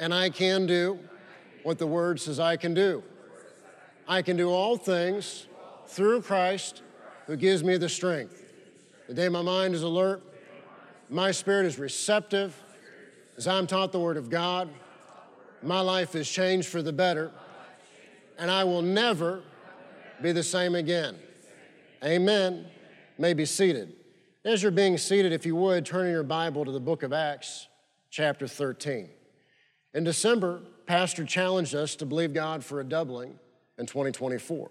[0.00, 0.98] and I can do
[1.62, 3.04] what the Word says I can do.
[4.08, 5.46] I can do all things
[5.86, 6.82] through Christ
[7.26, 8.42] who gives me the strength.
[9.06, 10.22] The day my mind is alert,
[11.10, 12.60] my spirit is receptive
[13.36, 14.70] as I'm taught the Word of God.
[15.62, 17.30] My life is changed for the better,
[18.38, 19.42] and I will never
[20.22, 21.16] be the same again.
[22.02, 22.66] Amen.
[23.18, 23.92] May be seated.
[24.46, 27.12] As you're being seated, if you would, turn in your Bible to the book of
[27.12, 27.68] Acts,
[28.10, 29.10] chapter 13.
[29.94, 33.38] In December, Pastor challenged us to believe God for a doubling
[33.78, 34.70] in 2024.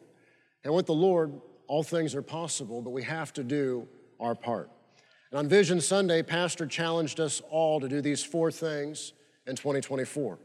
[0.64, 1.34] And with the Lord,
[1.68, 3.88] all things are possible, but we have to do
[4.20, 4.70] our part.
[5.32, 9.14] And on Vision Sunday, Pastor challenged us all to do these four things
[9.46, 10.40] in 2024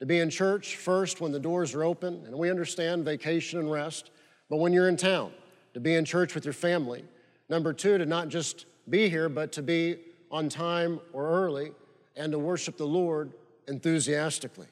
[0.00, 3.70] to be in church first when the doors are open, and we understand vacation and
[3.70, 4.10] rest,
[4.48, 5.32] but when you're in town,
[5.74, 7.04] to be in church with your family.
[7.48, 9.98] Number two, to not just be here, but to be
[10.30, 11.72] on time or early
[12.16, 13.32] and to worship the Lord
[13.68, 14.68] enthusiastically.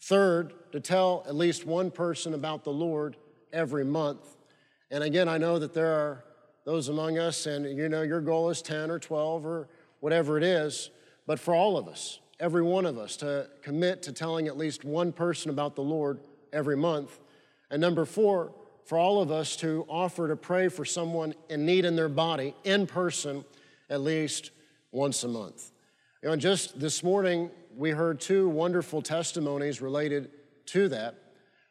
[0.00, 3.16] Third, to tell at least one person about the Lord
[3.52, 4.36] every month.
[4.90, 6.24] And again, I know that there are
[6.64, 9.68] those among us, and you know, your goal is 10 or 12 or
[10.00, 10.90] whatever it is,
[11.26, 14.84] but for all of us, every one of us, to commit to telling at least
[14.84, 16.20] one person about the Lord
[16.52, 17.18] every month.
[17.70, 18.52] And number four,
[18.84, 22.54] for all of us to offer to pray for someone in need in their body
[22.64, 23.44] in person
[23.88, 24.50] at least
[24.92, 25.70] once a month.
[26.22, 30.30] You know, just this morning, we heard two wonderful testimonies related
[30.66, 31.16] to that.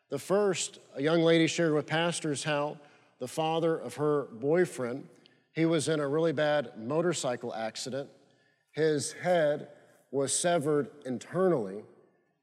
[0.09, 2.77] The first, a young lady shared with pastors how
[3.19, 5.07] the father of her boyfriend,
[5.53, 8.09] he was in a really bad motorcycle accident.
[8.71, 9.69] His head
[10.11, 11.83] was severed internally,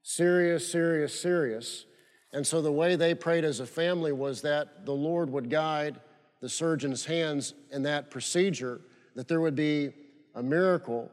[0.01, 1.85] serious, serious, serious.
[2.33, 5.99] And so the way they prayed as a family was that the Lord would guide
[6.39, 8.81] the surgeon's hands in that procedure,
[9.15, 9.93] that there would be
[10.35, 11.11] a miracle.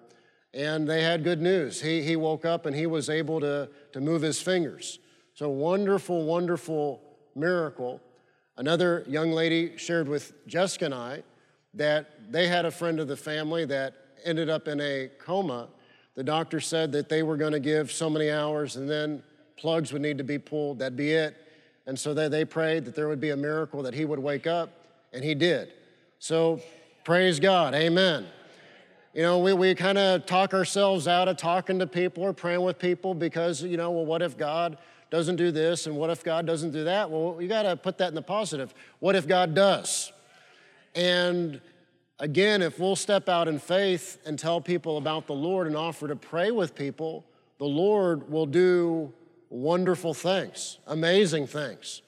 [0.55, 1.81] And they had good news.
[1.81, 4.99] He, he woke up and he was able to, to move his fingers.
[5.35, 7.03] So, wonderful, wonderful
[7.37, 8.01] miracle.
[8.57, 11.23] Another young lady shared with Jessica and I
[11.75, 13.95] that they had a friend of the family that
[14.25, 15.69] ended up in a coma.
[16.15, 19.23] The doctor said that they were going to give so many hours and then
[19.57, 21.37] plugs would need to be pulled, that'd be it.
[21.87, 24.47] And so they, they prayed that there would be a miracle, that he would wake
[24.47, 24.71] up,
[25.13, 25.73] and he did.
[26.19, 26.61] So
[27.05, 28.27] praise God, amen.
[29.19, 32.61] You know, we, we kind of talk ourselves out of talking to people or praying
[32.61, 34.79] with people because, you know, well, what if God
[35.11, 37.11] doesn't do this and what if God doesn't do that?
[37.11, 38.73] Well, you got to put that in the positive.
[39.01, 40.13] What if God does?
[40.95, 41.61] And
[42.21, 46.07] again, if we'll step out in faith and tell people about the Lord and offer
[46.07, 47.27] to pray with people,
[47.59, 49.13] the Lord will do
[49.51, 52.03] wonderful things, amazing things,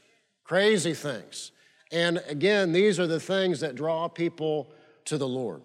[0.45, 1.51] crazy things.
[1.91, 4.71] And again, these are the things that draw people
[5.07, 5.63] to the Lord.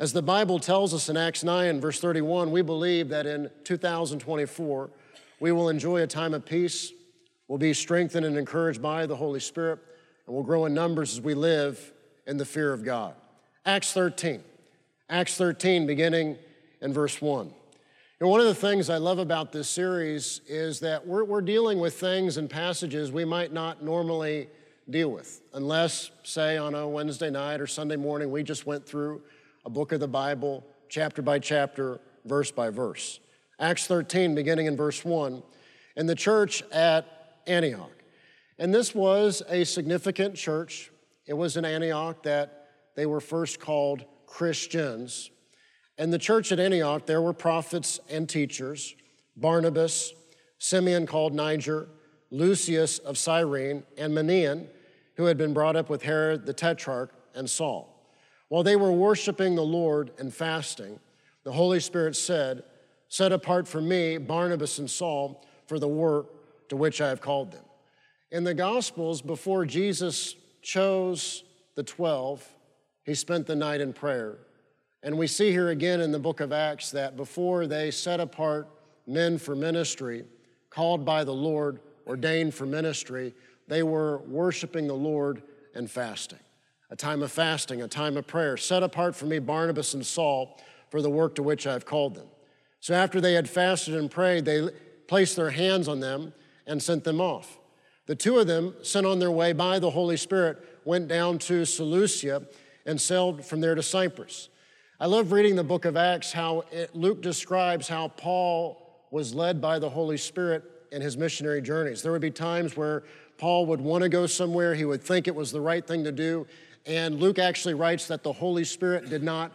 [0.00, 4.90] As the Bible tells us in Acts 9, verse 31, we believe that in 2024,
[5.40, 6.92] we will enjoy a time of peace,
[7.48, 9.80] we'll be strengthened and encouraged by the Holy Spirit,
[10.24, 11.92] and we'll grow in numbers as we live
[12.28, 13.16] in the fear of God.
[13.66, 14.40] Acts 13.
[15.10, 16.36] Acts 13, beginning
[16.80, 17.46] in verse 1.
[17.46, 17.52] You
[18.20, 21.80] know, one of the things I love about this series is that we're, we're dealing
[21.80, 24.48] with things and passages we might not normally
[24.88, 29.22] deal with, unless, say, on a Wednesday night or Sunday morning, we just went through
[29.68, 33.20] a book of the Bible, chapter by chapter, verse by verse.
[33.60, 35.42] Acts 13, beginning in verse 1,
[35.94, 37.92] in the church at Antioch.
[38.58, 40.90] And this was a significant church.
[41.26, 45.30] It was in Antioch that they were first called Christians.
[45.98, 48.94] In the church at Antioch, there were prophets and teachers
[49.36, 50.14] Barnabas,
[50.56, 51.90] Simeon called Niger,
[52.30, 54.68] Lucius of Cyrene, and Manaen,
[55.16, 57.97] who had been brought up with Herod the Tetrarch and Saul.
[58.48, 60.98] While they were worshiping the Lord and fasting,
[61.44, 62.62] the Holy Spirit said,
[63.08, 67.52] Set apart for me Barnabas and Saul for the work to which I have called
[67.52, 67.64] them.
[68.30, 72.46] In the Gospels, before Jesus chose the 12,
[73.04, 74.38] he spent the night in prayer
[75.02, 78.68] and we see here again in the book of Acts that before they set apart
[79.06, 80.24] men for ministry,
[80.70, 83.34] called by the Lord, ordained for ministry,
[83.68, 85.42] they were worshiping the Lord
[85.74, 86.40] and fasting.
[86.90, 90.58] A time of fasting, a time of prayer, set apart for me Barnabas and Saul
[90.90, 92.26] for the work to which I have called them.
[92.80, 94.68] So after they had fasted and prayed, they,
[95.08, 96.32] placed their hands on them
[96.66, 97.58] and sent them off.
[98.06, 101.64] The two of them, sent on their way by the Holy Spirit, went down to
[101.64, 102.42] Seleucia
[102.86, 104.48] and sailed from there to Cyprus.
[105.00, 109.60] I love reading the book of Acts, how it, Luke describes how Paul was led
[109.60, 110.62] by the Holy Spirit
[110.92, 112.02] in his missionary journeys.
[112.02, 113.04] There would be times where
[113.36, 116.12] Paul would want to go somewhere, he would think it was the right thing to
[116.12, 116.46] do,
[116.88, 119.52] and Luke actually writes that the Holy Spirit did not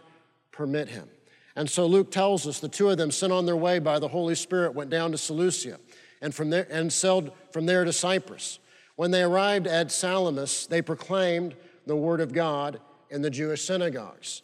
[0.52, 1.08] permit him.
[1.56, 4.08] And so Luke tells us the two of them, sent on their way by the
[4.08, 5.78] Holy Spirit, went down to Seleucia
[6.22, 8.60] and, from there, and sailed from there to Cyprus.
[8.96, 14.42] When they arrived at Salamis, they proclaimed the word of God in the Jewish synagogues.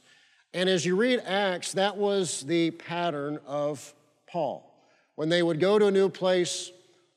[0.52, 3.94] And as you read Acts, that was the pattern of
[4.28, 4.66] Paul.
[5.14, 6.72] When they would go to a new place,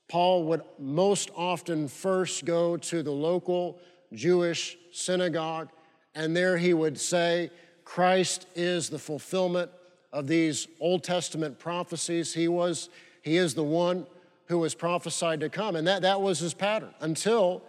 [0.08, 3.80] Paul would most often first go to the local
[4.14, 5.68] Jewish synagogue,
[6.14, 7.50] and there he would say,
[7.84, 9.70] Christ is the fulfillment
[10.12, 12.32] of these Old Testament prophecies.
[12.32, 12.88] He was,
[13.22, 14.06] he is the one
[14.46, 15.76] who was prophesied to come.
[15.76, 17.62] And that, that was his pattern until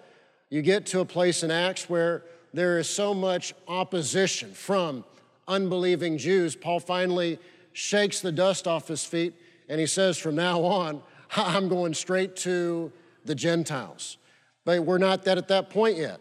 [0.50, 5.04] you get to a place in Acts where there is so much opposition from
[5.48, 6.56] unbelieving Jews.
[6.56, 7.40] Paul finally
[7.74, 9.34] shakes the dust off his feet
[9.68, 11.02] and he says, From now on,
[11.36, 12.92] I'm going straight to
[13.26, 14.18] the Gentiles.
[14.64, 16.20] But we're not that at that point yet.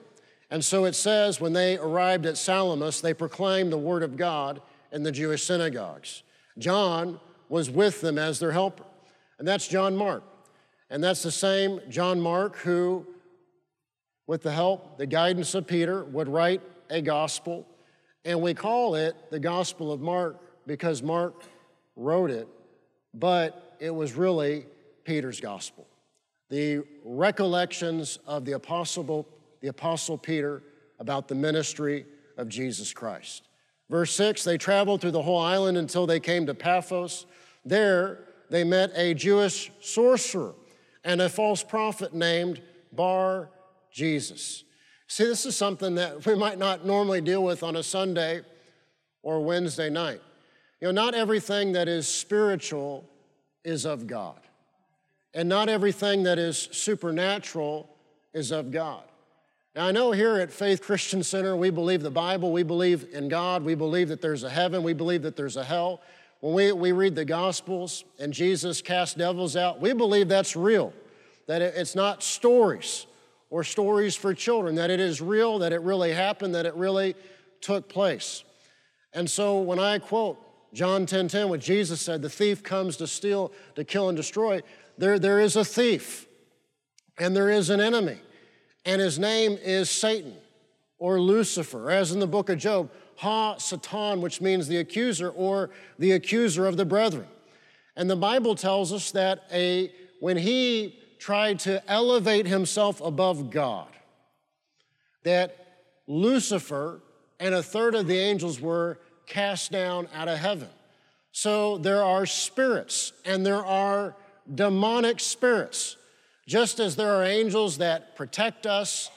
[0.50, 4.61] And so it says, when they arrived at Salamis, they proclaimed the word of God
[4.93, 6.23] in the Jewish synagogues.
[6.58, 7.19] John
[7.49, 8.85] was with them as their helper.
[9.38, 10.23] And that's John Mark.
[10.91, 13.06] And that's the same John Mark who,
[14.26, 17.67] with the help, the guidance of Peter, would write a gospel.
[18.25, 21.43] And we call it the Gospel of Mark because Mark
[21.96, 22.49] wrote it,
[23.12, 24.67] but it was really
[25.05, 25.87] Peter's gospel.
[26.49, 29.26] The recollections of the apostle,
[29.64, 30.62] the apostle Peter
[30.99, 32.05] about the ministry
[32.37, 33.49] of Jesus Christ.
[33.88, 37.25] Verse 6 they traveled through the whole island until they came to Paphos.
[37.64, 40.52] There they met a Jewish sorcerer
[41.02, 42.61] and a false prophet named
[42.93, 43.49] Bar
[43.90, 44.64] Jesus.
[45.06, 48.43] See, this is something that we might not normally deal with on a Sunday
[49.22, 50.20] or Wednesday night.
[50.82, 53.08] You know, not everything that is spiritual
[53.64, 54.40] is of God,
[55.32, 57.88] and not everything that is supernatural
[58.34, 59.05] is of God.
[59.74, 63.28] Now, I know here at Faith Christian Center, we believe the Bible, we believe in
[63.28, 66.00] God, we believe that there's a heaven, we believe that there's a hell.
[66.38, 70.92] When we, we read the Gospels and Jesus cast devils out, we believe that's real,
[71.48, 73.06] that it's not stories
[73.50, 77.16] or stories for children, that it is real, that it really happened, that it really
[77.60, 78.44] took place.
[79.12, 80.38] And so when I quote
[80.72, 84.62] John 10 10, what Jesus said, the thief comes to steal, to kill, and destroy,
[84.98, 86.28] there, there is a thief
[87.18, 88.18] and there is an enemy,
[88.84, 90.34] and his name is Satan
[90.98, 92.90] or Lucifer, as in the book of Job.
[93.16, 97.26] Ha Satan, which means the accuser or the accuser of the brethren.
[97.96, 103.88] And the Bible tells us that a, when he tried to elevate himself above God,
[105.22, 105.56] that
[106.06, 107.00] Lucifer
[107.38, 110.69] and a third of the angels were cast down out of heaven.
[111.32, 114.14] So there are spirits and there are
[114.54, 115.96] demonic spirits.
[116.46, 119.11] Just as there are angels that protect us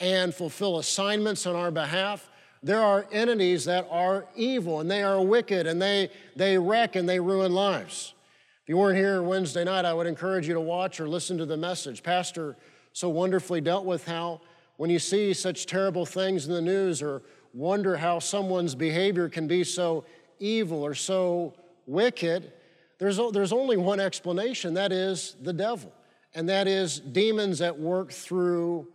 [0.00, 2.28] and fulfill assignments on our behalf,
[2.62, 7.08] there are entities that are evil and they are wicked and they, they wreck and
[7.08, 8.14] they ruin lives.
[8.62, 11.46] If you weren't here Wednesday night, I would encourage you to watch or listen to
[11.46, 12.02] the message.
[12.02, 12.56] Pastor
[12.94, 14.40] so wonderfully dealt with how
[14.76, 17.22] when you see such terrible things in the news or
[17.52, 20.04] wonder how someone's behavior can be so
[20.38, 21.54] evil or so
[21.86, 22.52] wicked,
[22.98, 25.92] there's, there's only one explanation that is the devil,
[26.34, 28.88] and that is demons at work through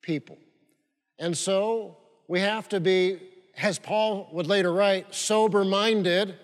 [0.00, 0.38] people.
[1.18, 3.18] And so we have to be,
[3.56, 6.36] as Paul would later write, sober minded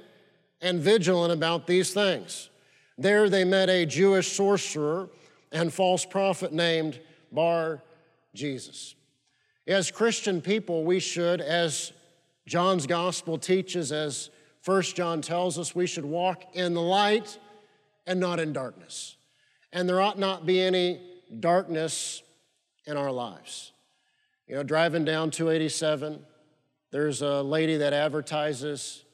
[0.61, 2.51] and vigilant about these things.
[2.99, 5.09] There they met a Jewish sorcerer
[5.53, 7.01] and false prophet named
[7.33, 7.83] Bar
[8.35, 8.95] Jesus.
[9.67, 11.93] As Christian people, we should, as
[12.47, 17.39] John's gospel teaches, as First John tells us, we should walk in the light
[18.07, 19.16] and not in darkness.
[19.77, 21.03] And there ought not be any
[21.39, 22.23] darkness
[22.87, 23.73] in our lives.
[24.49, 26.25] You know, driving down 287,
[26.93, 29.05] there's a lady that advertises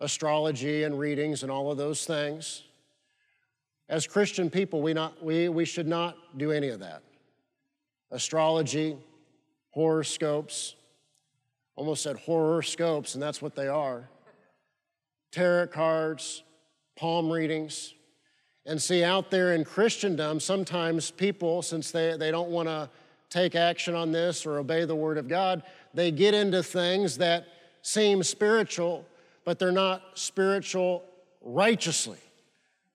[0.00, 2.62] astrology and readings and all of those things.
[3.90, 7.02] As Christian people, we, not, we, we should not do any of that.
[8.10, 8.96] Astrology,
[9.72, 10.76] horoscopes,
[11.76, 14.08] almost said horoscopes, and that's what they are.
[15.30, 16.42] Tarot cards,
[16.96, 17.92] palm readings.
[18.68, 22.90] And see, out there in Christendom, sometimes people, since they, they don't want to
[23.30, 25.62] take action on this or obey the Word of God,
[25.94, 27.46] they get into things that
[27.80, 29.06] seem spiritual,
[29.46, 31.02] but they're not spiritual
[31.40, 32.18] righteously.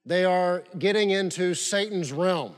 [0.06, 2.54] They are getting into Satan's realm.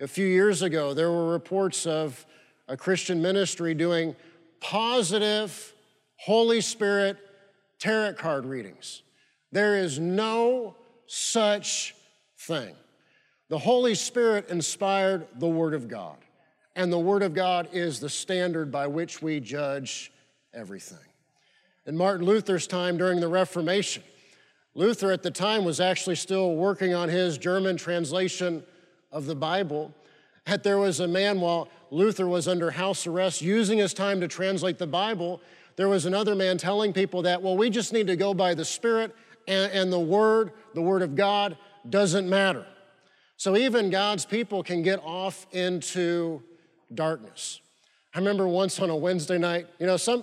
[0.00, 2.26] A few years ago, there were reports of
[2.66, 4.16] a Christian ministry doing
[4.58, 5.74] positive
[6.16, 7.18] Holy Spirit
[7.78, 9.02] tarot card readings.
[9.52, 10.74] There is no
[11.06, 11.94] such
[12.46, 12.74] thing.
[13.48, 16.16] The Holy Spirit inspired the Word of God,
[16.74, 20.12] and the Word of God is the standard by which we judge
[20.54, 20.98] everything.
[21.86, 24.02] In Martin Luther's time during the Reformation,
[24.74, 28.62] Luther at the time was actually still working on his German translation
[29.10, 29.92] of the Bible.
[30.46, 34.28] That there was a man while Luther was under house arrest using his time to
[34.28, 35.40] translate the Bible.
[35.76, 38.64] There was another man telling people that, well, we just need to go by the
[38.64, 39.14] Spirit
[39.46, 41.56] and, and the Word, the Word of God,
[41.88, 42.66] doesn't matter.
[43.36, 46.42] So even God's people can get off into
[46.94, 47.60] darkness.
[48.14, 50.20] I remember once on a Wednesday night, you know, some,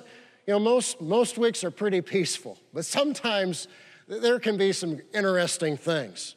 [0.47, 3.67] you know, most, most weeks are pretty peaceful, but sometimes
[4.07, 6.35] there can be some interesting things.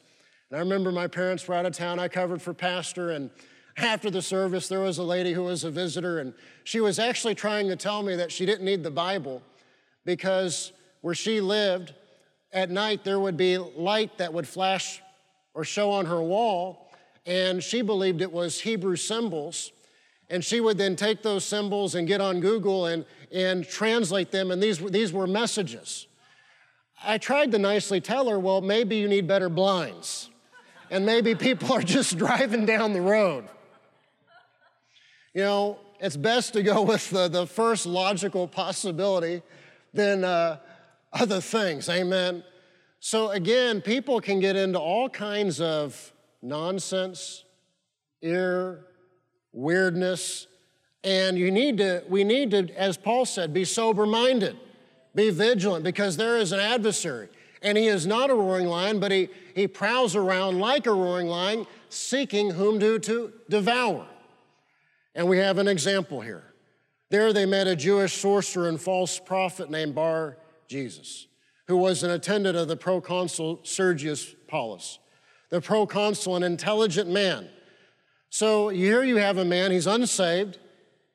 [0.49, 1.99] And I remember my parents were out of town.
[1.99, 3.29] I covered for pastor, and
[3.77, 7.35] after the service, there was a lady who was a visitor, and she was actually
[7.35, 9.41] trying to tell me that she didn't need the Bible
[10.05, 11.93] because where she lived,
[12.51, 15.01] at night there would be light that would flash
[15.53, 16.91] or show on her wall,
[17.25, 19.71] and she believed it was Hebrew symbols.
[20.29, 24.51] And she would then take those symbols and get on Google and, and translate them,
[24.51, 26.07] and these, these were messages.
[27.03, 30.29] I tried to nicely tell her, well, maybe you need better blinds,
[30.89, 33.45] and maybe people are just driving down the road.
[35.33, 39.41] You know, it's best to go with the, the first logical possibility
[39.93, 40.57] than uh,
[41.11, 42.43] other things, amen?
[43.05, 47.43] So, again, people can get into all kinds of nonsense,
[48.21, 48.85] ear,
[49.51, 50.47] weirdness,
[51.03, 54.55] and you need to, we need to, as Paul said, be sober minded.
[55.13, 57.27] Be vigilant because there is an adversary.
[57.61, 61.27] And he is not a roaring lion, but he, he prowls around like a roaring
[61.27, 64.07] lion, seeking whom to, to devour.
[65.13, 66.53] And we have an example here.
[67.09, 70.37] There they met a Jewish sorcerer and false prophet named Bar
[70.69, 71.27] Jesus,
[71.67, 74.99] who was an attendant of the proconsul Sergius Paulus.
[75.49, 77.49] The proconsul, an intelligent man.
[78.29, 80.57] So here you have a man, he's unsaved,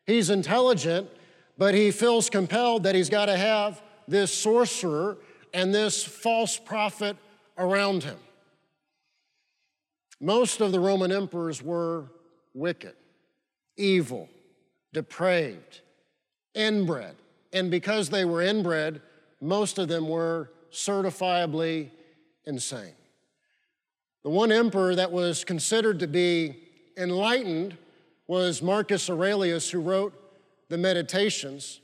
[0.06, 1.10] he's intelligent,
[1.56, 5.18] but he feels compelled that he's got to have this sorcerer
[5.52, 7.16] and this false prophet
[7.56, 8.18] around him.
[10.20, 12.06] Most of the Roman emperors were
[12.54, 12.94] wicked,
[13.76, 14.28] evil,
[14.92, 15.80] depraved,
[16.54, 17.16] inbred.
[17.52, 19.00] And because they were inbred,
[19.40, 21.90] most of them were certifiably
[22.44, 22.94] insane.
[24.24, 26.56] The one emperor that was considered to be
[26.96, 27.76] enlightened
[28.26, 30.12] was Marcus Aurelius, who wrote
[30.68, 31.80] the Meditations.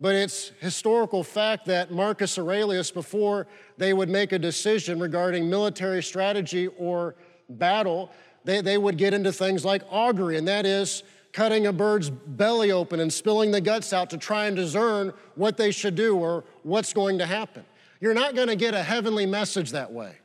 [0.00, 3.46] But it's historical fact that Marcus Aurelius, before
[3.78, 7.16] they would make a decision regarding military strategy or
[7.48, 8.10] battle,
[8.44, 11.02] they, they would get into things like augury, and that is
[11.38, 15.56] cutting a bird's belly open and spilling the guts out to try and discern what
[15.56, 17.64] they should do or what's going to happen.
[18.00, 20.16] You're not going to get a heavenly message that way.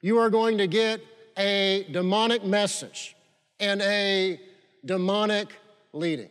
[0.00, 1.00] You are going to get
[1.38, 3.14] a demonic message
[3.60, 4.40] and a
[4.84, 5.52] demonic
[5.92, 6.30] leading.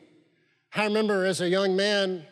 [0.75, 2.25] I remember as a young man,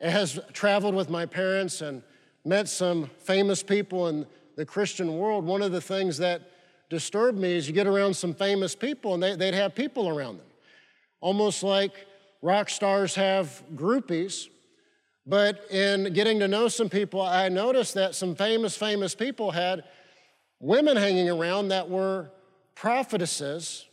[0.00, 2.04] has traveled with my parents and
[2.44, 6.42] met some famous people in the Christian world, one of the things that
[6.88, 10.38] disturbed me is you get around some famous people and they, would have people around
[10.38, 10.46] them.
[11.20, 11.92] Almost like
[12.42, 14.48] rock stars have groupies.
[15.26, 19.84] But in getting to know some people, I noticed that some famous, famous people had
[20.58, 22.30] women hanging around that were
[22.74, 23.86] prophetesses.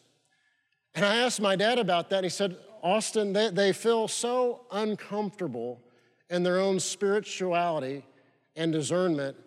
[0.96, 2.24] And I asked my dad about that.
[2.24, 5.82] He said, Austin, they, they feel so uncomfortable
[6.30, 8.04] in their own spirituality
[8.56, 9.38] and discernment,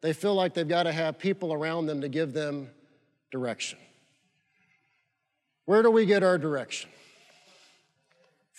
[0.00, 2.70] they feel like they've got to have people around them to give them
[3.30, 3.78] direction.
[5.66, 6.90] Where do we get our direction?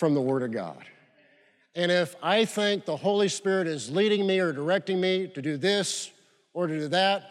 [0.02, 0.84] From the Word of God.
[1.76, 5.58] And if I think the Holy Spirit is leading me or directing me to do
[5.58, 6.10] this
[6.56, 7.30] or to do that,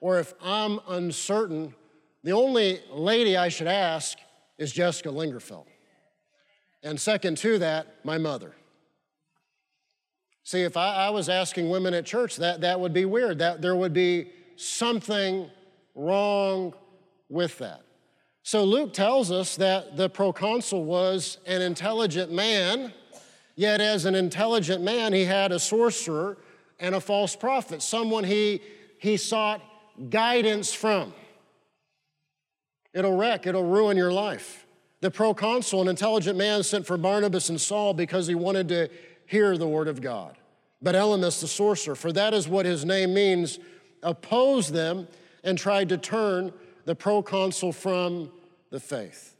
[0.00, 1.76] or if I'm uncertain,
[2.24, 4.18] the only lady I should ask
[4.58, 5.66] is Jessica Lingerfeld.
[6.82, 8.52] And second to that, my mother.
[10.42, 13.38] See, if I, I, was asking women at church, that, that would be weird.
[13.38, 15.48] That there would be something
[15.94, 16.74] wrong
[17.28, 17.82] with that.
[18.48, 22.94] So Luke tells us that the proconsul was an intelligent man,
[23.56, 26.38] yet as an intelligent man, he had a sorcerer
[26.80, 28.62] and a false prophet, someone he,
[29.00, 29.60] he sought
[30.08, 31.12] guidance from.
[32.94, 34.66] It'll wreck, it'll ruin your life.
[35.02, 38.88] The proconsul, an intelligent man, sent for Barnabas and Saul because he wanted to
[39.26, 40.38] hear the word of God.
[40.80, 43.58] But Elymas the sorcerer, for that is what his name means,
[44.02, 45.06] opposed them,
[45.44, 46.54] and tried to turn
[46.86, 48.30] the proconsul from
[48.70, 49.34] the faith.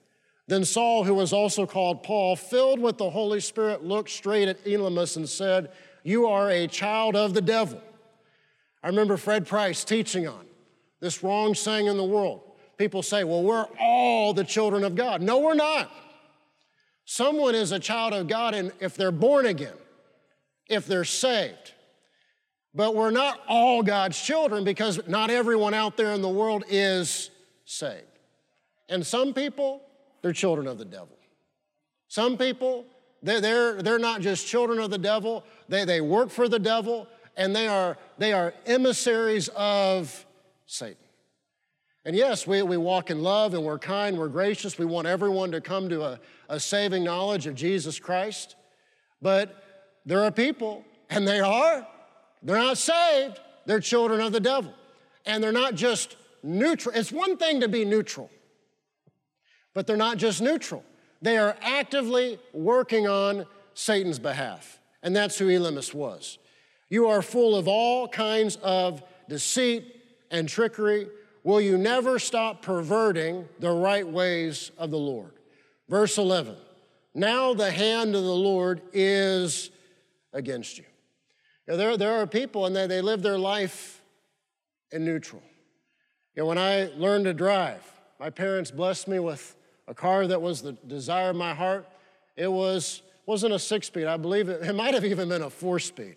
[0.46, 4.64] Then Saul, who was also called Paul, filled with the Holy Spirit, looked straight at
[4.64, 5.70] Elymas and said,
[6.02, 7.82] You are a child of the devil.
[8.82, 10.46] I remember Fred Price teaching on
[11.00, 12.40] this wrong saying in the world.
[12.78, 15.20] People say, Well, we're all the children of God.
[15.20, 15.90] No, we're not.
[17.04, 19.76] Someone is a child of God and if they're born again,
[20.68, 21.72] if they're saved.
[22.74, 27.30] But we're not all God's children because not everyone out there in the world is
[27.64, 28.07] saved.
[28.88, 29.82] And some people,
[30.22, 31.16] they're children of the devil.
[32.08, 32.86] Some people,
[33.22, 37.06] they're, they're, they're not just children of the devil, they, they work for the devil,
[37.36, 40.26] and they are, they are emissaries of
[40.66, 40.96] Satan.
[42.04, 44.78] And yes, we, we walk in love and we're kind, we're gracious.
[44.78, 48.56] We want everyone to come to a, a saving knowledge of Jesus Christ.
[49.20, 49.62] But
[50.06, 51.86] there are people, and they are,
[52.42, 54.72] they're not saved, they're children of the devil.
[55.26, 56.94] And they're not just neutral.
[56.94, 58.30] It's one thing to be neutral,
[59.78, 60.82] but they're not just neutral.
[61.22, 64.80] They are actively working on Satan's behalf.
[65.04, 66.38] And that's who Elymas was.
[66.88, 71.06] You are full of all kinds of deceit and trickery.
[71.44, 75.30] Will you never stop perverting the right ways of the Lord?
[75.88, 76.56] Verse 11
[77.14, 79.70] Now the hand of the Lord is
[80.32, 80.86] against you.
[81.68, 84.02] there, there are people and they, they live their life
[84.90, 85.44] in neutral.
[86.34, 89.54] You know, when I learned to drive, my parents blessed me with
[89.88, 91.88] a car that was the desire of my heart.
[92.36, 95.50] It was, wasn't a six speed, I believe it, it might have even been a
[95.50, 96.16] four speed.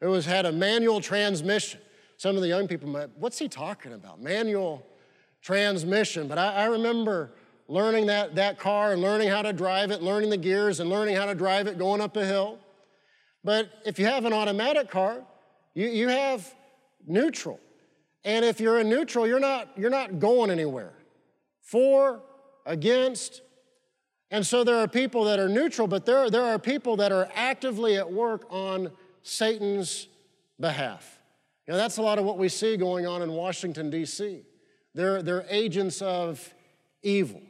[0.00, 1.80] It was, had a manual transmission.
[2.16, 4.20] Some of the young people might, what's he talking about?
[4.20, 4.84] Manual
[5.40, 6.28] transmission.
[6.28, 7.30] But I, I remember
[7.68, 11.16] learning that, that car and learning how to drive it, learning the gears and learning
[11.16, 12.58] how to drive it going up a hill.
[13.42, 15.22] But if you have an automatic car,
[15.74, 16.52] you, you have
[17.06, 17.60] neutral.
[18.24, 20.92] And if you're in neutral, you're not, you're not going anywhere.
[21.60, 22.20] For,
[22.66, 23.42] against.
[24.30, 27.28] And so there are people that are neutral, but there, there are people that are
[27.34, 28.90] actively at work on
[29.22, 30.08] Satan's
[30.58, 31.18] behalf.
[31.66, 34.42] You know, that's a lot of what we see going on in Washington, D.C.
[34.94, 36.52] They're, they're agents of
[37.02, 37.42] evil.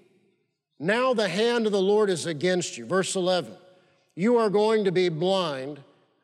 [0.79, 2.87] Now the hand of the Lord is against you.
[2.87, 3.57] Verse 11
[4.15, 5.81] You are going to be blind,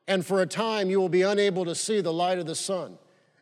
[0.07, 2.99] and for a time you will be unable to see the light of the sun.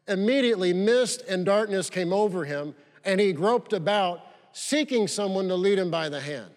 [0.07, 4.21] Immediately, mist and darkness came over him, and he groped about,
[4.59, 6.51] seeking someone to lead him by the hand.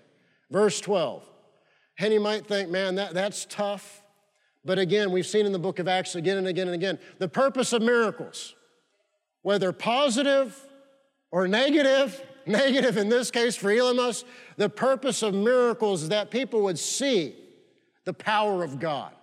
[0.49, 1.23] Verse 12.
[1.99, 4.01] And you might think, man, that, that's tough.
[4.65, 7.27] But again, we've seen in the book of Acts again and again and again the
[7.27, 8.55] purpose of miracles,
[9.43, 10.59] whether positive
[11.31, 14.23] or negative, negative in this case for Elymas,
[14.57, 17.35] the purpose of miracles is that people would see
[18.05, 19.13] the power of God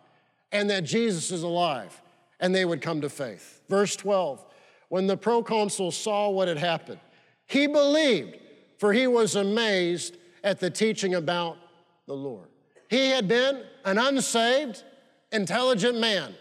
[0.52, 2.00] and that Jesus is alive
[2.38, 3.60] and they would come to faith.
[3.68, 4.44] Verse 12
[4.88, 7.00] When the proconsul saw what had happened,
[7.46, 8.36] he believed,
[8.78, 11.58] for he was amazed at the teaching about
[12.06, 12.48] the Lord.
[12.88, 14.82] He had been an unsaved,
[15.30, 16.34] intelligent man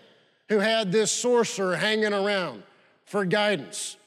[0.47, 2.63] who had this sorcerer hanging around
[3.05, 3.97] for guidance,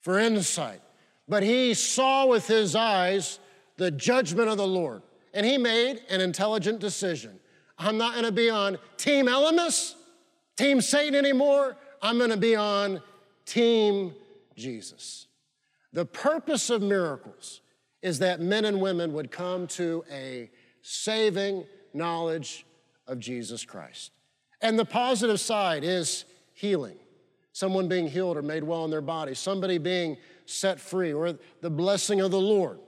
[0.00, 0.80] for insight.
[1.28, 3.38] But he saw with his eyes
[3.76, 7.38] the judgment of the Lord, and he made an intelligent decision.
[7.78, 9.94] I'm not gonna be on Team Elymas,
[10.56, 11.76] Team Satan anymore.
[12.02, 13.00] I'm gonna be on
[13.46, 14.14] Team
[14.56, 15.26] Jesus.
[15.92, 17.60] The purpose of miracles
[18.02, 20.50] is that men and women would come to a
[20.82, 22.64] saving knowledge
[23.06, 24.12] of Jesus Christ.
[24.60, 26.24] And the positive side is
[26.54, 26.96] healing.
[27.52, 31.70] Someone being healed or made well in their body, somebody being set free, or the
[31.70, 32.78] blessing of the Lord.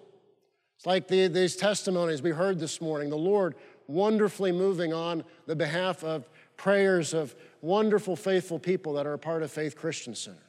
[0.76, 3.54] It's like the, these testimonies we heard this morning, the Lord
[3.86, 9.42] wonderfully moving on the behalf of prayers of wonderful, faithful people that are a part
[9.42, 10.41] of Faith Christian Center.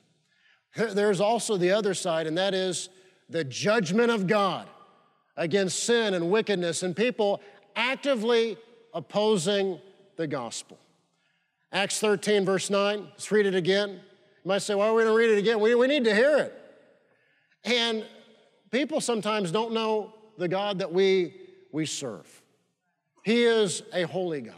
[0.76, 2.90] There's also the other side, and that is
[3.30, 4.68] the judgment of God
[5.38, 7.42] against sin and wickedness and people
[7.76, 8.58] actively
[8.94, 9.80] opposing
[10.16, 10.78] the gospel.
[11.72, 13.90] Acts 13, verse 9, let's read it again.
[13.90, 14.00] You
[14.50, 15.60] might say, why are we going to read it again?
[15.60, 16.54] We, we need to hear it.
[17.64, 18.06] And
[18.72, 21.36] people sometimes don't know the God that we,
[21.72, 22.42] we serve.
[23.24, 24.56] He is a holy God,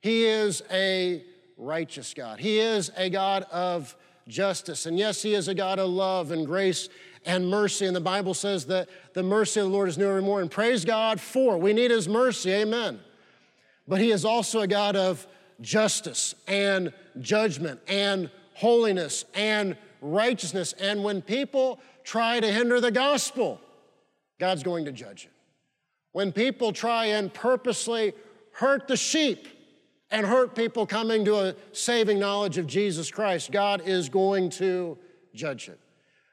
[0.00, 1.24] He is a
[1.56, 3.96] righteous God, He is a God of
[4.28, 4.86] justice.
[4.86, 6.88] And yes, He is a God of love and grace
[7.26, 7.86] and mercy.
[7.86, 10.48] And the Bible says that the mercy of the Lord is new every morning.
[10.48, 11.58] Praise God for.
[11.58, 12.52] We need His mercy.
[12.52, 13.00] Amen
[13.88, 15.26] but He is also a God of
[15.60, 20.74] justice and judgment and holiness and righteousness.
[20.74, 23.60] And when people try to hinder the gospel,
[24.38, 25.32] God's going to judge it.
[26.12, 28.12] When people try and purposely
[28.52, 29.48] hurt the sheep
[30.10, 34.96] and hurt people coming to a saving knowledge of Jesus Christ, God is going to
[35.34, 35.78] judge it.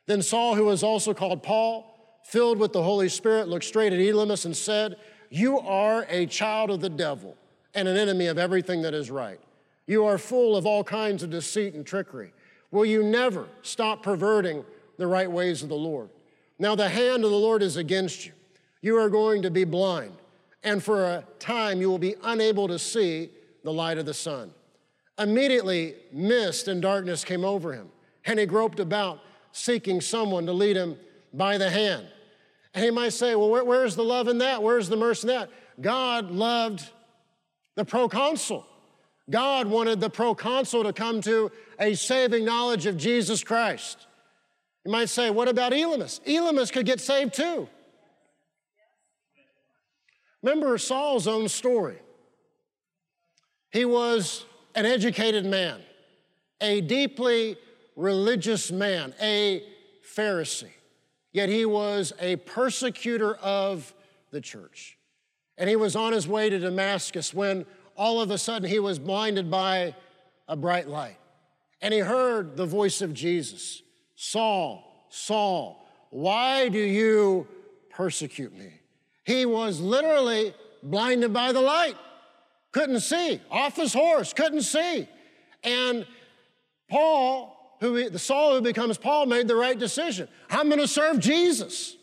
[0.05, 3.99] Then Saul, who was also called Paul, filled with the Holy Spirit, looked straight at
[3.99, 4.97] Elymas and said,
[5.29, 7.35] You are a child of the devil
[7.73, 9.39] and an enemy of everything that is right.
[9.87, 12.33] You are full of all kinds of deceit and trickery.
[12.71, 14.65] Will you never stop perverting
[14.97, 16.09] the right ways of the Lord?
[16.57, 18.31] Now, the hand of the Lord is against you.
[18.81, 20.13] You are going to be blind,
[20.63, 23.29] and for a time you will be unable to see
[23.65, 24.51] the light of the sun.
[25.17, 27.89] Immediately, mist and darkness came over him,
[28.25, 29.19] and he groped about,
[29.51, 30.97] seeking someone to lead him
[31.33, 32.05] by the hand.
[32.73, 34.61] And he might say, Well, where, where's the love in that?
[34.61, 35.49] Where's the mercy in that?
[35.81, 36.87] God loved
[37.75, 38.65] the proconsul.
[39.29, 44.05] God wanted the proconsul to come to a saving knowledge of Jesus Christ.
[44.85, 46.21] You might say, what about Elymas?
[46.25, 47.67] Elymas could get saved too.
[50.43, 51.97] Remember Saul's own story.
[53.75, 55.81] He was an educated man,
[56.61, 57.57] a deeply
[57.97, 59.63] religious man, a
[60.15, 60.71] Pharisee,
[61.33, 63.93] yet he was a persecutor of
[64.31, 64.97] the church.
[65.57, 67.65] And he was on his way to Damascus when
[67.97, 69.93] all of a sudden he was blinded by
[70.47, 71.17] a bright light.
[71.81, 73.81] And he heard the voice of Jesus
[74.15, 77.45] Saul, Saul, why do you
[77.89, 78.71] persecute me?
[79.25, 81.97] He was literally blinded by the light,
[82.75, 85.07] couldn't see, off his horse, couldn't see.
[85.63, 86.05] And
[86.89, 90.27] Paul, who the Saul who becomes Paul, made the right decision.
[90.49, 91.95] I'm going to serve Jesus.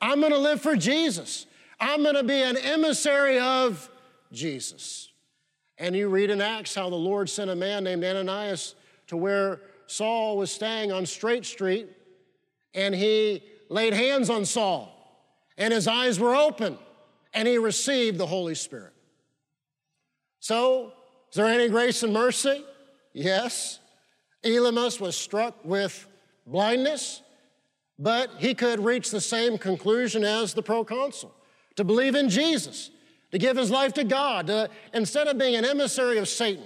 [0.00, 1.46] I'm going to live for Jesus.
[1.80, 3.90] I'm going to be an emissary of
[4.30, 5.08] Jesus.
[5.78, 8.76] And you read in Acts how the Lord sent a man named Ananias
[9.08, 11.88] to where Saul was staying on Straight Street,
[12.72, 14.94] and he laid hands on Saul,
[15.58, 16.78] and his eyes were open,
[17.34, 18.92] and he received the Holy Spirit.
[20.40, 20.92] So,
[21.30, 22.64] is there any grace and mercy?
[23.12, 23.78] Yes.
[24.42, 26.08] Elymas was struck with
[26.46, 27.22] blindness,
[27.98, 31.34] but he could reach the same conclusion as the proconsul
[31.76, 32.90] to believe in Jesus
[33.30, 36.64] to give his life to God, to, instead of being an emissary of Satan,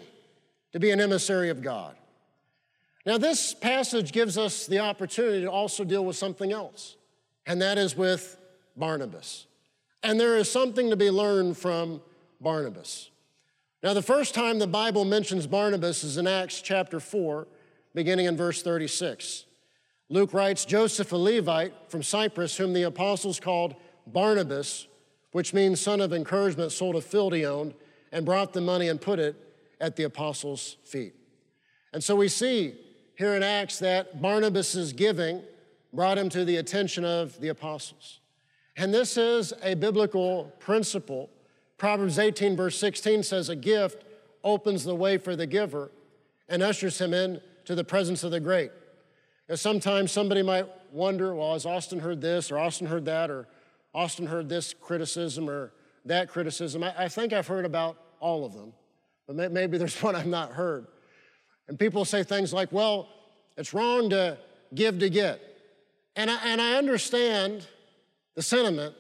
[0.73, 1.95] to be an emissary of God.
[3.07, 6.97] Now, this passage gives us the opportunity to also deal with something else,
[7.47, 8.39] and that is with
[8.77, 9.47] Barnabas.
[10.03, 12.01] And there is something to be learned from
[12.41, 13.11] Barnabas.
[13.85, 17.47] Now, the first time the Bible mentions Barnabas is in Acts chapter 4,
[17.95, 19.45] beginning in verse 36.
[20.09, 23.75] Luke writes Joseph, a Levite from Cyprus, whom the apostles called
[24.07, 24.87] Barnabas,
[25.33, 27.75] which means son of encouragement, sold a field he owned
[28.11, 29.37] and brought the money and put it
[29.83, 31.13] at the apostles' feet.
[31.93, 32.77] And so we see
[33.17, 35.43] here in Acts that Barnabas' giving
[35.93, 38.21] brought him to the attention of the apostles.
[38.79, 41.29] And this is a biblical principle.
[41.77, 44.05] Proverbs 18, verse 16 says, A gift
[44.43, 45.91] opens the way for the giver
[46.49, 48.71] and ushers him in to the presence of the great.
[49.49, 53.49] And sometimes somebody might wonder, well, has Austin heard this or Austin heard that or
[53.95, 55.73] Austin heard this criticism or
[56.05, 56.83] that criticism.
[56.83, 58.73] I, I think I've heard about all of them,
[59.27, 60.87] but may, maybe there's one I've not heard.
[61.69, 63.09] And people say things like, well,
[63.57, 64.39] it's wrong to
[64.75, 65.41] give to get.
[66.17, 67.67] And I, and I understand
[68.35, 68.95] the sentiment,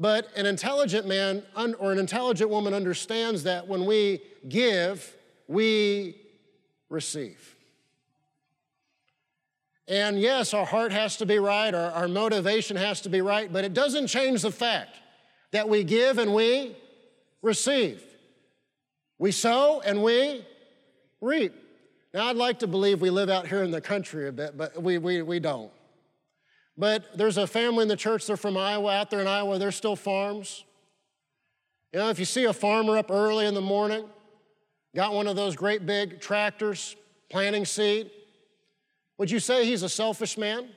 [0.00, 5.14] but an intelligent man un, or an intelligent woman understands that when we give,
[5.46, 6.16] we
[6.88, 7.54] receive.
[9.86, 13.52] And yes, our heart has to be right, our, our motivation has to be right,
[13.52, 14.96] but it doesn't change the fact
[15.50, 16.74] that we give and we
[17.42, 18.02] receive.
[19.18, 20.46] We sow and we
[21.20, 21.52] reap.
[22.14, 24.82] Now, I'd like to believe we live out here in the country a bit, but
[24.82, 25.70] we, we, we don't.
[26.80, 29.76] But there's a family in the church, they're from Iowa, out there in Iowa, there's
[29.76, 30.64] still farms.
[31.92, 34.06] You know, if you see a farmer up early in the morning,
[34.96, 36.96] got one of those great big tractors,
[37.28, 38.10] planting seed,
[39.18, 40.70] would you say he's a selfish man?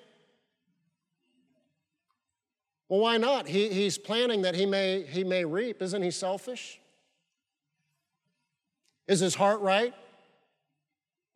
[2.90, 3.48] Well, why not?
[3.48, 5.82] He, he's planning that he may, he may reap.
[5.82, 6.82] Isn't he selfish?
[9.08, 9.94] Is his heart right?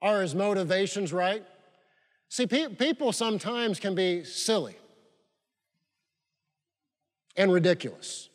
[0.01, 1.45] Are his motivations right?
[2.29, 4.75] See, pe- people sometimes can be silly
[7.35, 8.29] and ridiculous.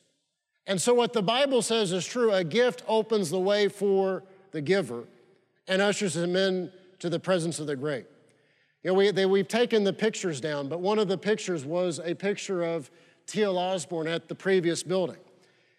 [0.67, 4.61] And so, what the Bible says is true a gift opens the way for the
[4.61, 5.05] giver
[5.67, 8.07] and ushers him in to the presence of the great.
[8.83, 12.01] You know, we, they, we've taken the pictures down, but one of the pictures was
[12.05, 12.91] a picture of
[13.27, 13.59] T.L.
[13.59, 15.19] Osborn at the previous building.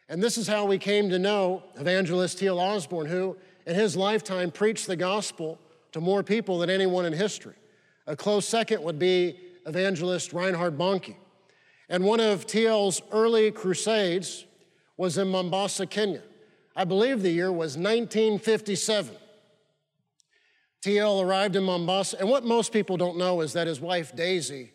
[0.10, 2.60] And this is how we came to know evangelist T.L.
[2.60, 5.60] Osborn, who in his lifetime preached the gospel
[5.92, 7.56] to more people than anyone in history.
[8.08, 11.16] A close second would be evangelist Reinhard Bonnke.
[11.90, 14.46] And one of T.L.'s early crusades
[14.98, 16.22] was in Mombasa, Kenya.
[16.76, 19.16] I believe the year was 1957.
[20.82, 21.22] T.L.
[21.22, 24.72] arrived in Mombasa, and what most people don't know is that his wife Daisy,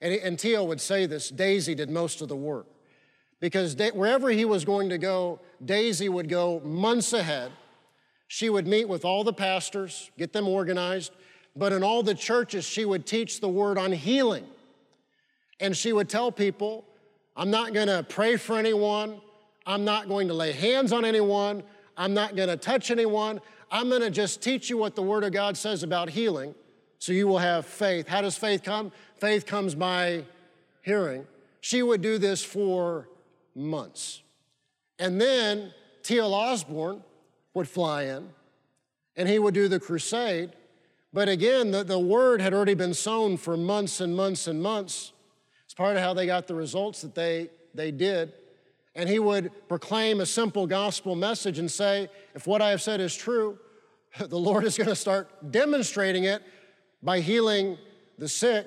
[0.00, 0.66] and, and T.L.
[0.66, 2.66] would say this, Daisy did most of the work.
[3.40, 7.52] Because wherever he was going to go, Daisy would go months ahead.
[8.26, 11.12] She would meet with all the pastors, get them organized,
[11.58, 14.46] but in all the churches, she would teach the word on healing.
[15.60, 16.84] And she would tell people,
[17.36, 19.20] I'm not gonna pray for anyone,
[19.66, 21.62] I'm not going to lay hands on anyone,
[21.96, 23.40] I'm not gonna touch anyone,
[23.70, 26.54] I'm gonna just teach you what the Word of God says about healing
[26.98, 28.08] so you will have faith.
[28.08, 28.92] How does faith come?
[29.16, 30.24] Faith comes by
[30.82, 31.26] hearing.
[31.60, 33.08] She would do this for
[33.54, 34.22] months.
[34.98, 36.34] And then T.L.
[36.34, 37.02] Osborn
[37.54, 38.30] would fly in
[39.16, 40.52] and he would do the crusade.
[41.12, 45.12] But again, the, the word had already been sown for months and months and months.
[45.64, 48.32] It's part of how they got the results that they, they did.
[48.94, 53.00] And he would proclaim a simple gospel message and say, if what I have said
[53.00, 53.58] is true,
[54.18, 56.42] the Lord is going to start demonstrating it
[57.02, 57.78] by healing
[58.18, 58.66] the sick.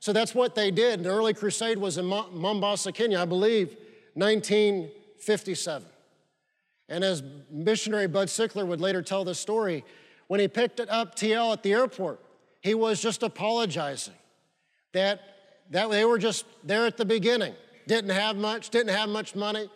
[0.00, 1.04] So that's what they did.
[1.04, 3.76] The early crusade was in Mombasa, Kenya, I believe,
[4.14, 5.88] 1957.
[6.88, 9.84] And as missionary Bud Sickler would later tell the story,
[10.28, 12.20] when he picked it up TL at the airport,
[12.60, 14.14] he was just apologizing
[14.92, 15.20] that,
[15.70, 17.54] that they were just there at the beginning,
[17.86, 19.68] didn't have much, didn't have much money,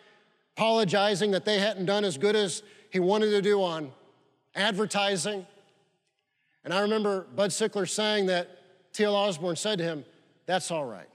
[0.55, 3.91] apologizing that they hadn't done as good as he wanted to do on
[4.55, 5.45] advertising.
[6.63, 9.15] And I remember Bud Sickler saying that T.L.
[9.15, 10.05] Osborn said to him,
[10.45, 11.09] That's all right.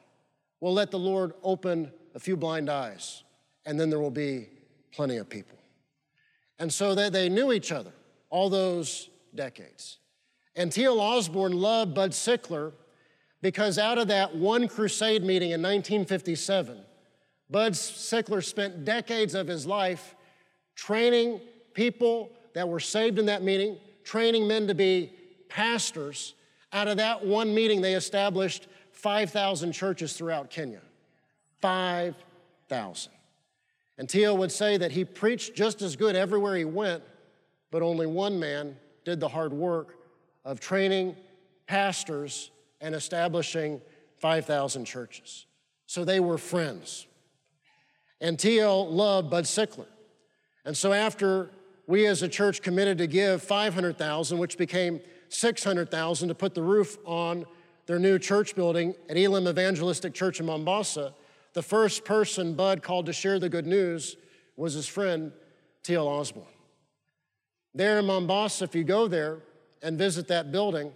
[0.61, 3.23] We'll let the Lord open a few blind eyes,
[3.65, 4.49] and then there will be
[4.91, 5.57] plenty of people.
[6.59, 7.93] And so they, they knew each other
[8.31, 9.99] all those decades.
[10.55, 11.01] And T.L.
[11.01, 12.73] Osborn loved Bud Sickler
[13.41, 16.85] because out of that one crusade meeting in 1957,
[17.51, 20.17] Bud Sickler spent decades of his life
[20.75, 21.41] training
[21.75, 25.13] people that were saved in that meeting, training men to be
[25.49, 26.35] pastors.
[26.73, 30.81] Out of that one meeting, they established 5,000 churches throughout Kenya.
[31.61, 33.13] 5,000.
[33.97, 34.37] And T.L.
[34.37, 37.03] would say that he preached just as good everywhere he went,
[37.71, 38.77] but only one man
[39.09, 39.97] did the hard work
[40.45, 41.17] of training
[41.67, 42.51] pastors
[42.83, 43.81] and establishing
[44.19, 45.47] 5,000 churches.
[45.87, 47.07] So they were friends.
[48.21, 48.93] And T.L.
[48.93, 49.87] loved Bud Sickler.
[50.67, 51.49] And so after
[51.87, 56.99] we as a church committed to give 500,000, which became 600,000 to put the roof
[57.07, 57.47] on
[57.87, 61.15] their new church building at Elim Evangelistic Church in Mombasa,
[61.55, 64.19] the first person Bud called to share the good news
[64.57, 65.33] was his friend
[65.83, 66.07] T.L.
[66.07, 66.58] Osborn.
[67.75, 69.39] There in Mombasa, if you go there
[69.83, 70.93] and visit that building,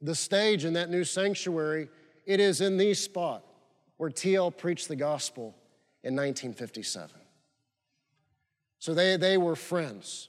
[0.00, 1.88] the stage in that new sanctuary,
[2.26, 3.44] it is in the spot
[3.96, 4.50] where T.L.
[4.50, 5.54] preached the gospel
[6.02, 7.10] in 1957.
[8.78, 10.28] So they, they were friends.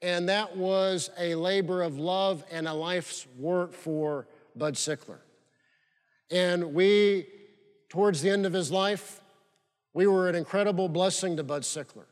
[0.00, 4.26] And that was a labor of love and a life's work for
[4.56, 5.18] Bud Sickler.
[6.30, 7.26] And we,
[7.88, 9.20] towards the end of his life,
[9.92, 12.06] we were an incredible blessing to Bud Sickler.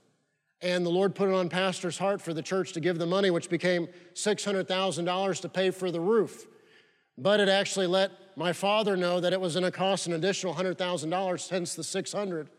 [0.62, 3.31] And the Lord put it on pastor's heart for the church to give the money,
[3.31, 6.46] which became $600,000 to pay for the roof.
[7.16, 10.55] But it actually let my father know that it was going to cost an additional
[10.55, 12.51] $100,000, hence the 600.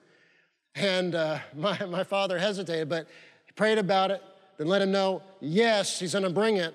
[0.76, 3.08] And uh, my, my father hesitated, but
[3.46, 4.22] he prayed about it,
[4.58, 6.74] then let him know, yes, he's going to bring it.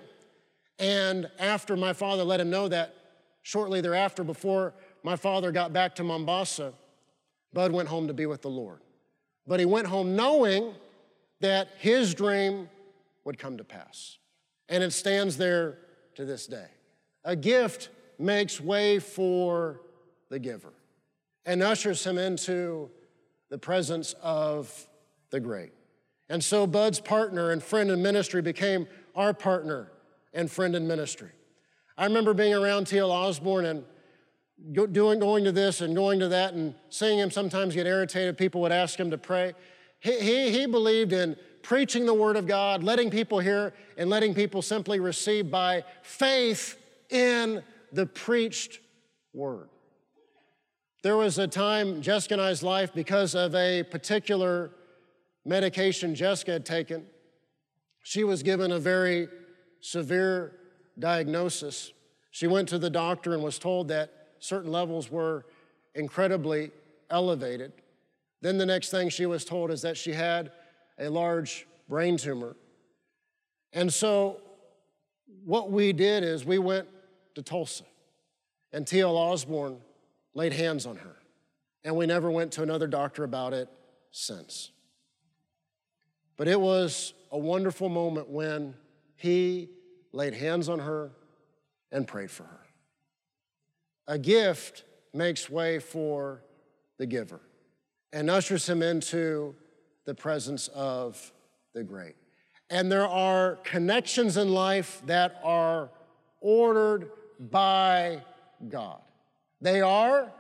[0.79, 2.95] And after my father let him know that,
[3.43, 6.73] shortly thereafter, before my father got back to Mombasa,
[7.53, 8.81] Bud went home to be with the Lord.
[9.47, 10.75] But he went home knowing
[11.41, 12.69] that his dream
[13.25, 14.19] would come to pass.
[14.69, 15.79] And it stands there
[16.15, 16.67] to this day.
[17.25, 19.81] A gift makes way for
[20.31, 20.73] the giver
[21.45, 22.91] and ushers him into
[23.51, 24.89] the presence of
[25.31, 25.73] the great.
[26.29, 29.93] And so Bud's partner and friend in ministry became our partner
[30.35, 31.31] and friend in ministry.
[31.97, 33.11] I remember being around T.L.
[33.11, 33.85] Osborn and
[34.93, 38.37] doing, going to this and going to that and seeing him sometimes get irritated.
[38.37, 39.55] People would ask him to pray.
[40.01, 44.35] He, he, he believed in preaching the word of God, letting people hear, and letting
[44.35, 46.79] people simply receive by faith
[47.11, 48.79] in the preached
[49.33, 49.69] word.
[51.03, 54.71] There was a time Jessica and I's life, because of a particular
[55.45, 57.07] medication Jessica had taken,
[58.03, 59.29] she was given a very
[59.81, 60.57] severe
[60.99, 61.93] diagnosis.
[62.31, 65.47] She went to the doctor and was told that certain levels were
[65.95, 66.71] incredibly
[67.11, 67.73] elevated.
[68.47, 70.53] Then the next thing she was told is that she had
[71.01, 72.55] a large brain tumor.
[73.73, 74.41] And so
[75.45, 76.87] what we did is we went
[77.35, 77.83] to Tulsa,
[78.73, 79.17] and T.L.
[79.17, 79.81] Osborn
[80.33, 81.17] laid hands on her.
[81.83, 83.69] And we never went to another doctor about it
[84.13, 84.71] since.
[86.37, 88.77] But it was a wonderful moment when
[89.17, 89.71] he
[90.13, 91.11] laid hands on her,
[91.91, 92.67] and prayed for her.
[94.07, 96.45] A gift makes way for
[96.97, 97.41] the giver
[98.13, 99.55] and ushers him into
[100.05, 101.33] the presence of
[101.75, 102.15] the great.
[102.71, 105.91] And there are connections in life that are
[106.41, 108.23] ordered by
[108.69, 109.01] God.
[109.61, 110.33] They are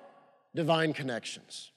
[0.55, 1.72] divine connections.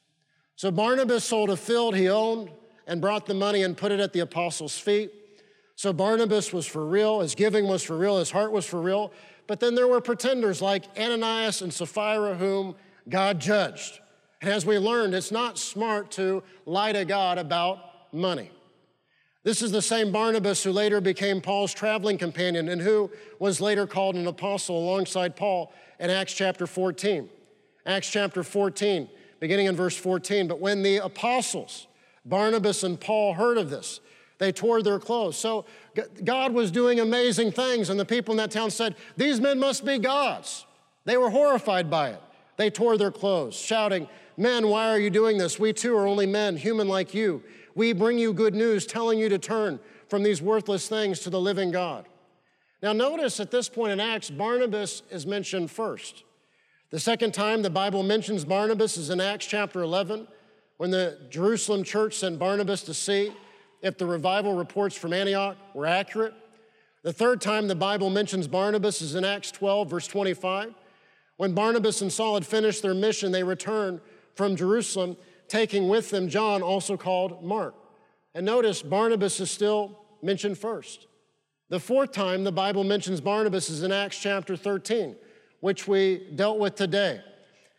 [0.55, 2.49] So Barnabas sold a field he owned
[2.87, 5.11] and brought the money and put it at the apostles' feet.
[5.75, 9.13] So Barnabas was for real, his giving was for real, his heart was for real.
[9.47, 12.75] But then there were pretenders like Ananias and Sapphira, whom
[13.07, 13.99] God judged.
[14.41, 17.79] And as we learned, it's not smart to lie to God about
[18.13, 18.51] money.
[19.43, 23.87] This is the same Barnabas who later became Paul's traveling companion and who was later
[23.87, 27.29] called an apostle alongside Paul in Acts chapter 14.
[27.85, 30.47] Acts chapter 14, beginning in verse 14.
[30.47, 31.87] But when the apostles,
[32.25, 34.01] Barnabas and Paul, heard of this,
[34.39, 35.37] they tore their clothes.
[35.37, 35.65] So
[36.23, 39.85] God was doing amazing things, and the people in that town said, These men must
[39.85, 40.65] be gods.
[41.05, 42.21] They were horrified by it.
[42.57, 44.07] They tore their clothes, shouting,
[44.39, 45.59] Men, why are you doing this?
[45.59, 47.43] We too are only men, human like you.
[47.75, 51.41] We bring you good news, telling you to turn from these worthless things to the
[51.41, 52.05] living God.
[52.81, 56.23] Now, notice at this point in Acts, Barnabas is mentioned first.
[56.89, 60.25] The second time the Bible mentions Barnabas is in Acts chapter 11,
[60.77, 63.33] when the Jerusalem church sent Barnabas to see
[63.81, 66.33] if the revival reports from Antioch were accurate.
[67.03, 70.73] The third time the Bible mentions Barnabas is in Acts 12, verse 25.
[71.35, 73.99] When Barnabas and Saul had finished their mission, they returned
[74.39, 75.17] from Jerusalem,
[75.49, 77.75] taking with them John, also called Mark.
[78.33, 81.07] And notice Barnabas is still mentioned first.
[81.67, 85.17] The fourth time the Bible mentions Barnabas is in Acts chapter 13,
[85.59, 87.19] which we dealt with today.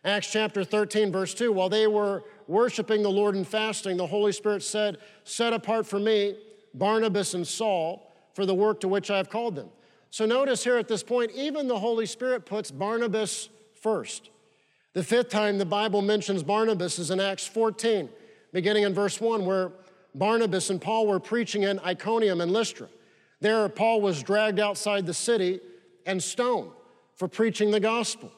[0.05, 4.31] Acts chapter 13, verse 2 While they were worshiping the Lord and fasting, the Holy
[4.31, 6.37] Spirit said, Set apart for me
[6.75, 9.69] Barnabas and Saul for the work to which I have called them.
[10.11, 13.49] So notice here at this point, even the Holy Spirit puts Barnabas
[13.81, 14.30] first.
[14.93, 18.09] The fifth time the Bible mentions Barnabas is in Acts 14,
[18.51, 19.71] beginning in verse 1, where
[20.13, 22.87] Barnabas and Paul were preaching in Iconium and Lystra.
[23.39, 25.61] There, Paul was dragged outside the city
[26.05, 26.71] and stoned
[27.15, 28.33] for preaching the gospel.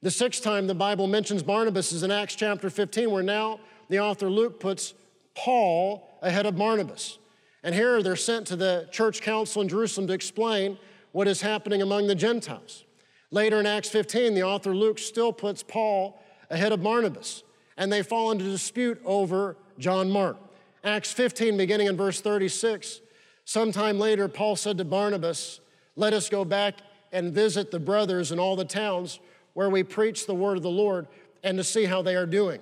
[0.00, 3.60] The sixth time the Bible mentions Barnabas is in Acts chapter 15, where now
[3.90, 4.94] the author Luke puts
[5.34, 7.18] Paul ahead of Barnabas.
[7.62, 10.78] And here they're sent to the church council in Jerusalem to explain
[11.12, 12.84] what is happening among the Gentiles.
[13.30, 17.44] Later in Acts 15, the author Luke still puts Paul ahead of Barnabas,
[17.76, 20.36] and they fall into dispute over John Mark.
[20.82, 23.00] Acts 15, beginning in verse 36,
[23.44, 25.60] sometime later, Paul said to Barnabas,
[25.94, 26.76] Let us go back
[27.12, 29.20] and visit the brothers in all the towns
[29.54, 31.06] where we preach the word of the Lord
[31.42, 32.60] and to see how they are doing.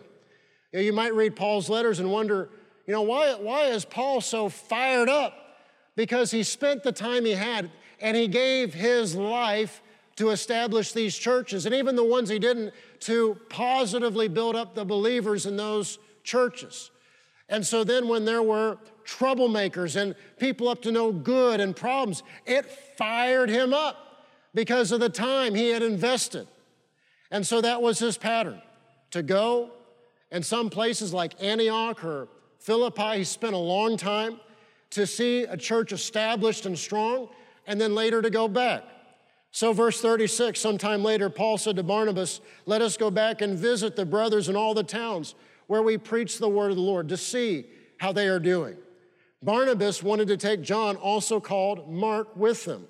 [0.72, 2.50] You, know, you might read Paul's letters and wonder,
[2.86, 5.34] you know, why, why is Paul so fired up?
[5.96, 9.82] Because he spent the time he had and he gave his life
[10.18, 14.84] to establish these churches, and even the ones he didn't, to positively build up the
[14.84, 16.90] believers in those churches.
[17.48, 22.24] And so then, when there were troublemakers and people up to no good and problems,
[22.46, 22.66] it
[22.98, 26.48] fired him up because of the time he had invested.
[27.30, 28.60] And so that was his pattern
[29.12, 29.70] to go.
[30.32, 32.26] And some places like Antioch or
[32.58, 34.40] Philippi, he spent a long time
[34.90, 37.28] to see a church established and strong,
[37.68, 38.82] and then later to go back.
[39.50, 43.96] So, verse 36, sometime later, Paul said to Barnabas, Let us go back and visit
[43.96, 45.34] the brothers in all the towns
[45.66, 47.66] where we preach the word of the Lord to see
[47.98, 48.76] how they are doing.
[49.42, 52.86] Barnabas wanted to take John, also called Mark, with them.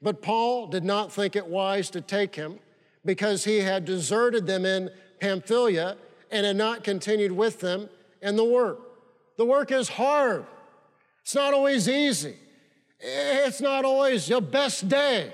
[0.00, 2.58] But Paul did not think it wise to take him
[3.04, 5.96] because he had deserted them in Pamphylia
[6.30, 7.88] and had not continued with them
[8.20, 8.80] in the work.
[9.36, 10.46] The work is hard,
[11.22, 12.36] it's not always easy,
[12.98, 15.32] it's not always your best day.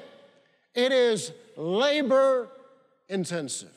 [0.74, 2.48] It is labor
[3.08, 3.72] intensive.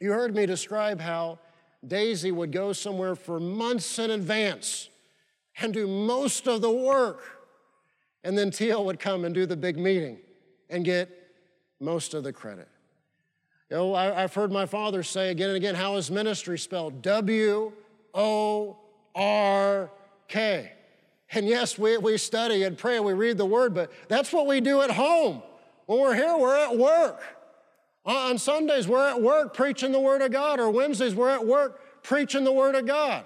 [0.00, 1.38] You heard me describe how
[1.86, 4.88] Daisy would go somewhere for months in advance
[5.60, 7.22] and do most of the work.
[8.24, 8.84] And then T.L.
[8.84, 10.18] would come and do the big meeting
[10.68, 11.10] and get
[11.80, 12.68] most of the credit.
[13.70, 17.02] You know, I, have heard my father say again and again, how his ministry spelled?
[17.02, 17.72] W
[18.12, 18.78] O
[19.14, 19.90] R
[20.28, 20.72] K.
[21.32, 24.46] And yes, we, we study and pray and we read the word, but that's what
[24.46, 25.42] we do at home.
[25.86, 27.22] When we're here, we're at work.
[28.04, 31.46] Uh, on Sundays, we're at work preaching the word of God, or Wednesdays, we're at
[31.46, 33.24] work preaching the word of God.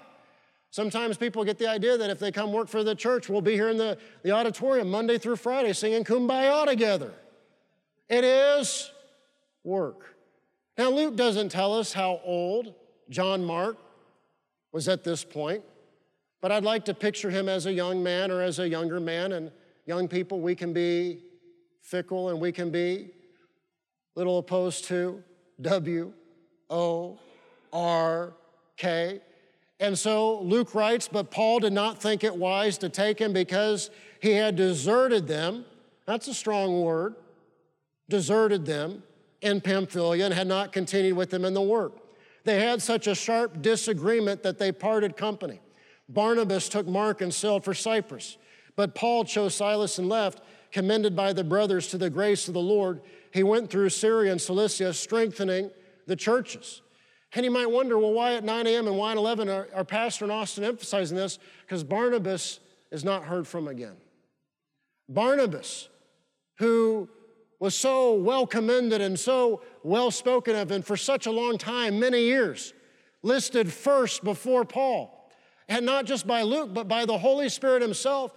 [0.69, 3.53] Sometimes people get the idea that if they come work for the church, we'll be
[3.53, 7.13] here in the, the auditorium Monday through Friday singing kumbaya together.
[8.09, 8.91] It is
[9.63, 10.15] work.
[10.77, 12.73] Now, Luke doesn't tell us how old
[13.09, 13.77] John Mark
[14.73, 15.63] was at this point.
[16.41, 19.31] But I'd like to picture him as a young man or as a younger man,
[19.31, 19.51] and
[19.85, 21.19] young people, we can be
[21.81, 23.09] fickle and we can be
[24.15, 25.23] a little opposed to
[25.61, 26.13] W
[26.69, 27.19] O
[27.71, 28.33] R
[28.77, 29.21] K.
[29.79, 33.89] And so Luke writes, but Paul did not think it wise to take him because
[34.21, 35.65] he had deserted them.
[36.05, 37.15] That's a strong word.
[38.09, 39.03] Deserted them
[39.41, 41.93] in Pamphylia and had not continued with them in the work.
[42.45, 45.59] They had such a sharp disagreement that they parted company.
[46.07, 48.37] Barnabas took Mark and sailed for Cyprus,
[48.75, 50.41] but Paul chose Silas and left,
[50.71, 53.01] commended by the brothers to the grace of the Lord.
[53.31, 55.71] He went through Syria and Cilicia, strengthening
[56.05, 56.81] the churches.
[57.33, 58.87] And you might wonder, well, why at 9 a.m.
[58.87, 61.39] and why at 11 are, are Pastor and Austin emphasizing this?
[61.61, 62.59] Because Barnabas
[62.91, 63.95] is not heard from again.
[65.09, 65.89] Barnabas,
[66.59, 67.09] who
[67.59, 71.99] was so well commended and so well spoken of, and for such a long time,
[71.99, 72.73] many years,
[73.21, 75.14] listed first before Paul.
[75.67, 78.33] And not just by Luke, but by the Holy Spirit himself.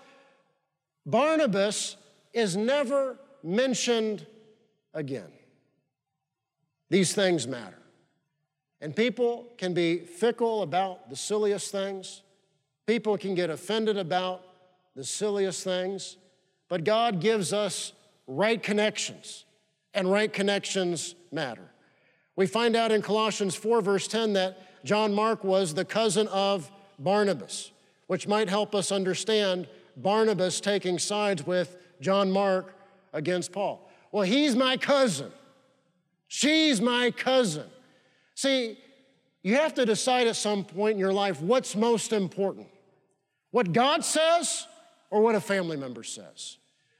[1.04, 1.96] Barnabas
[2.32, 4.26] is never mentioned
[4.94, 5.30] again.
[6.90, 7.78] These things matter.
[8.80, 12.22] And people can be fickle about the silliest things.
[12.86, 14.42] People can get offended about
[14.94, 16.16] the silliest things.
[16.68, 17.92] But God gives us
[18.26, 19.46] right connections,
[19.94, 21.70] and right connections matter.
[22.36, 26.70] We find out in Colossians 4, verse 10, that John Mark was the cousin of
[26.98, 27.70] Barnabas,
[28.06, 32.74] which might help us understand Barnabas taking sides with John Mark
[33.12, 33.88] against Paul.
[34.12, 35.30] Well, he's my cousin.
[36.28, 37.66] She's my cousin.
[38.34, 38.78] See,
[39.42, 42.68] you have to decide at some point in your life what's most important
[43.50, 44.66] what God says
[45.10, 46.58] or what a family member says.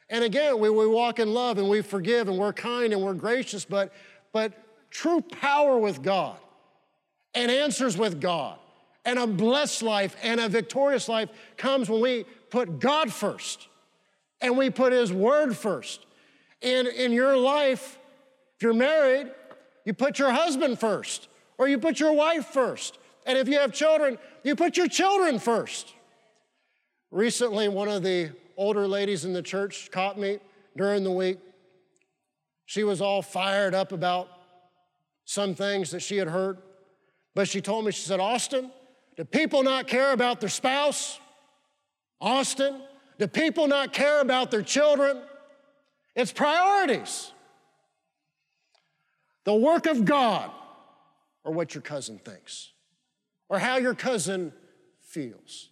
[0.08, 3.14] And again, we, we walk in love and we forgive and we're kind and we're
[3.14, 3.92] gracious, but,
[4.32, 4.52] but
[4.90, 6.38] true power with God
[7.34, 8.58] and answers with God
[9.08, 13.66] and a blessed life and a victorious life comes when we put God first
[14.42, 16.04] and we put His Word first.
[16.60, 17.98] In, in your life,
[18.56, 19.28] if you're married,
[19.86, 22.98] you put your husband first or you put your wife first.
[23.24, 25.94] And if you have children, you put your children first.
[27.10, 30.38] Recently, one of the older ladies in the church caught me
[30.76, 31.38] during the week.
[32.66, 34.28] She was all fired up about
[35.24, 36.58] some things that she had heard.
[37.34, 38.70] But she told me, she said, Austin,
[39.18, 41.20] do people not care about their spouse?
[42.20, 42.80] Austin,
[43.18, 45.20] do people not care about their children?
[46.16, 47.32] It's priorities.
[49.44, 50.50] The work of God,
[51.44, 52.70] or what your cousin thinks,
[53.50, 54.54] or how your cousin
[55.00, 55.68] feels.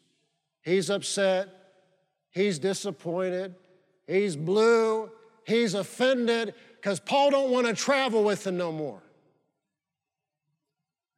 [0.62, 1.48] He's upset,
[2.36, 3.54] He's disappointed.
[4.06, 5.10] He's blue.
[5.46, 9.02] He's offended because Paul don't want to travel with him no more.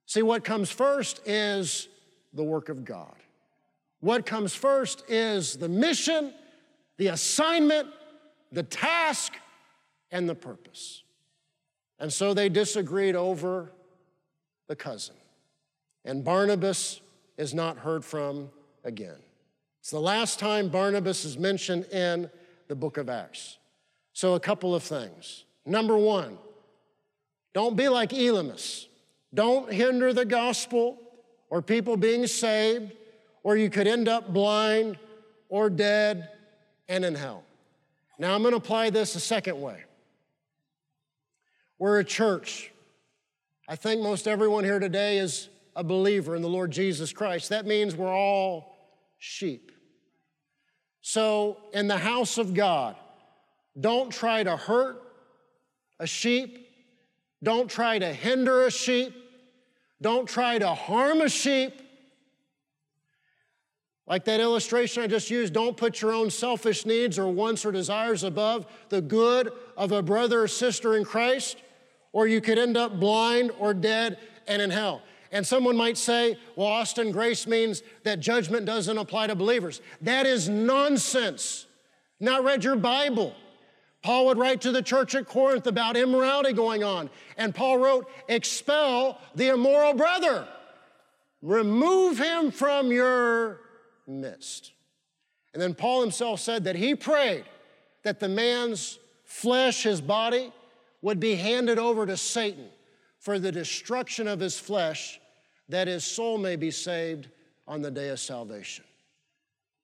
[0.06, 1.88] See, what comes first is
[2.38, 3.16] the work of God.
[4.00, 6.32] What comes first is the mission,
[6.96, 7.88] the assignment,
[8.52, 9.34] the task,
[10.10, 11.02] and the purpose.
[11.98, 13.72] And so they disagreed over
[14.68, 15.16] the cousin.
[16.04, 17.00] And Barnabas
[17.36, 18.50] is not heard from
[18.84, 19.18] again.
[19.80, 22.30] It's the last time Barnabas is mentioned in
[22.68, 23.58] the book of Acts.
[24.12, 25.44] So, a couple of things.
[25.64, 26.38] Number one,
[27.52, 28.86] don't be like Elymas.
[29.32, 30.98] Don't hinder the gospel
[31.50, 32.92] or people being saved,
[33.42, 34.98] or you could end up blind
[35.48, 36.28] or dead
[36.88, 37.44] and in hell.
[38.18, 39.84] Now, I'm going to apply this a second way.
[41.78, 42.72] We're a church.
[43.68, 47.50] I think most everyone here today is a believer in the Lord Jesus Christ.
[47.50, 48.76] That means we're all
[49.18, 49.70] sheep.
[51.00, 52.96] So, in the house of God,
[53.78, 55.00] don't try to hurt
[56.00, 56.66] a sheep.
[57.42, 59.14] Don't try to hinder a sheep.
[60.00, 61.82] Don't try to harm a sheep.
[64.06, 67.72] Like that illustration I just used, don't put your own selfish needs or wants or
[67.72, 71.58] desires above the good of a brother or sister in Christ,
[72.12, 75.02] or you could end up blind or dead and in hell.
[75.30, 79.82] And someone might say, well, Austin, grace means that judgment doesn't apply to believers.
[80.00, 81.66] That is nonsense.
[82.18, 83.34] Not read your Bible.
[84.08, 87.10] Paul would write to the church at Corinth about immorality going on.
[87.36, 90.48] And Paul wrote, expel the immoral brother,
[91.42, 93.60] remove him from your
[94.06, 94.72] midst.
[95.52, 97.44] And then Paul himself said that he prayed
[98.02, 100.54] that the man's flesh, his body,
[101.02, 102.70] would be handed over to Satan
[103.18, 105.20] for the destruction of his flesh,
[105.68, 107.28] that his soul may be saved
[107.66, 108.86] on the day of salvation.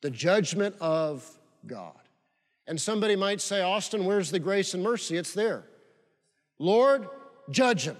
[0.00, 1.30] The judgment of
[1.66, 2.03] God.
[2.66, 5.16] And somebody might say, Austin, where's the grace and mercy?
[5.16, 5.64] It's there.
[6.58, 7.08] Lord,
[7.50, 7.96] judge him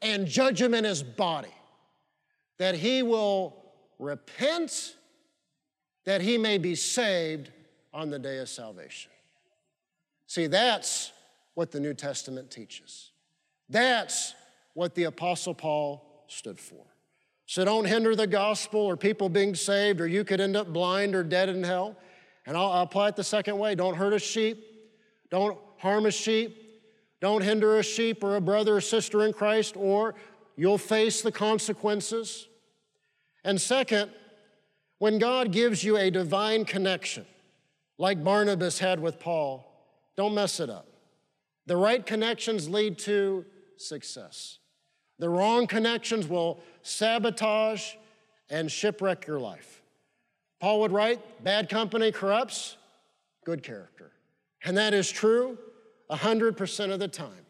[0.00, 1.54] and judge him in his body,
[2.58, 3.56] that he will
[3.98, 4.96] repent,
[6.04, 7.50] that he may be saved
[7.92, 9.10] on the day of salvation.
[10.26, 11.12] See, that's
[11.54, 13.10] what the New Testament teaches.
[13.68, 14.34] That's
[14.74, 16.84] what the Apostle Paul stood for.
[17.46, 21.14] So don't hinder the gospel or people being saved, or you could end up blind
[21.14, 21.96] or dead in hell.
[22.46, 24.64] And I'll, I'll apply it the second way don't hurt a sheep,
[25.30, 26.58] don't harm a sheep,
[27.20, 30.14] don't hinder a sheep or a brother or sister in Christ, or
[30.56, 32.48] you'll face the consequences.
[33.44, 34.10] And second,
[34.98, 37.26] when God gives you a divine connection,
[37.98, 39.68] like Barnabas had with Paul,
[40.16, 40.86] don't mess it up.
[41.66, 43.44] The right connections lead to
[43.76, 44.58] success.
[45.18, 47.94] The wrong connections will sabotage
[48.50, 49.81] and shipwreck your life.
[50.62, 52.76] Paul would write, Bad company corrupts
[53.44, 54.12] good character.
[54.64, 55.58] And that is true
[56.08, 57.46] 100% of the time.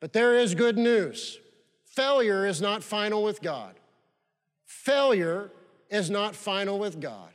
[0.00, 1.38] But there is good news
[1.84, 3.74] failure is not final with God.
[4.64, 5.52] Failure
[5.90, 7.30] is not final with God.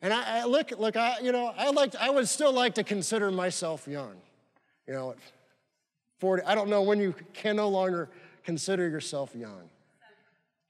[0.00, 2.84] And I, I look, look, I, you know, I like, I would still like to
[2.84, 4.14] consider myself young.
[4.88, 5.14] You know,
[6.18, 8.08] 40, I don't know when you can no longer
[8.44, 9.68] consider yourself young.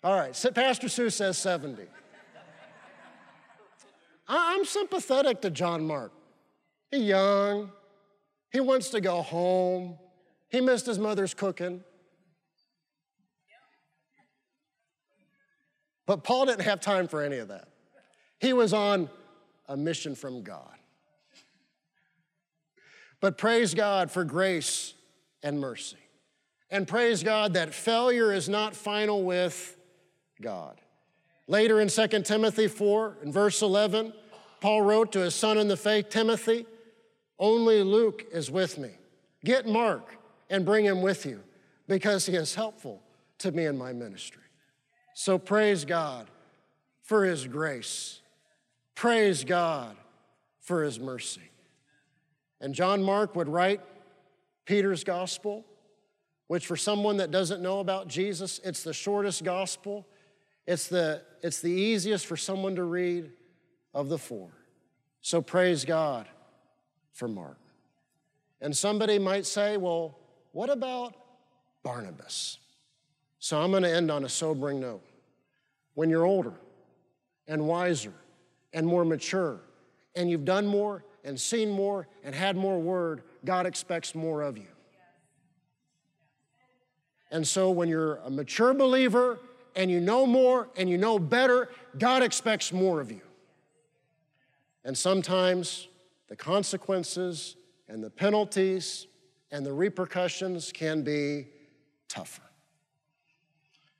[0.04, 1.84] All right, Pastor Sue says 70.
[4.34, 6.12] I'm sympathetic to John Mark.
[6.90, 7.70] He's young.
[8.50, 9.98] He wants to go home.
[10.48, 11.84] He missed his mother's cooking.
[16.06, 17.68] But Paul didn't have time for any of that.
[18.40, 19.10] He was on
[19.68, 20.76] a mission from God.
[23.20, 24.94] But praise God for grace
[25.42, 25.98] and mercy.
[26.70, 29.76] And praise God that failure is not final with
[30.40, 30.80] God.
[31.46, 34.12] Later in 2 Timothy 4, in verse 11,
[34.62, 36.66] Paul wrote to his son in the faith, Timothy,
[37.36, 38.90] only Luke is with me.
[39.44, 40.14] Get Mark
[40.50, 41.42] and bring him with you
[41.88, 43.02] because he is helpful
[43.38, 44.44] to me in my ministry.
[45.14, 46.28] So praise God
[47.02, 48.20] for his grace.
[48.94, 49.96] Praise God
[50.60, 51.50] for his mercy.
[52.60, 53.80] And John Mark would write
[54.64, 55.64] Peter's gospel,
[56.46, 60.06] which for someone that doesn't know about Jesus, it's the shortest gospel.
[60.68, 63.32] It's the, it's the easiest for someone to read
[63.94, 64.50] of the four.
[65.20, 66.26] So praise God
[67.12, 67.58] for Mark.
[68.60, 70.18] And somebody might say, well,
[70.52, 71.14] what about
[71.82, 72.58] Barnabas?
[73.38, 75.02] So I'm going to end on a sobering note.
[75.94, 76.54] When you're older
[77.46, 78.12] and wiser
[78.72, 79.60] and more mature,
[80.14, 84.56] and you've done more and seen more and had more word, God expects more of
[84.58, 84.66] you.
[87.30, 89.38] And so when you're a mature believer
[89.74, 93.22] and you know more and you know better, God expects more of you.
[94.84, 95.88] And sometimes
[96.28, 97.56] the consequences
[97.88, 99.06] and the penalties
[99.50, 101.46] and the repercussions can be
[102.08, 102.42] tougher.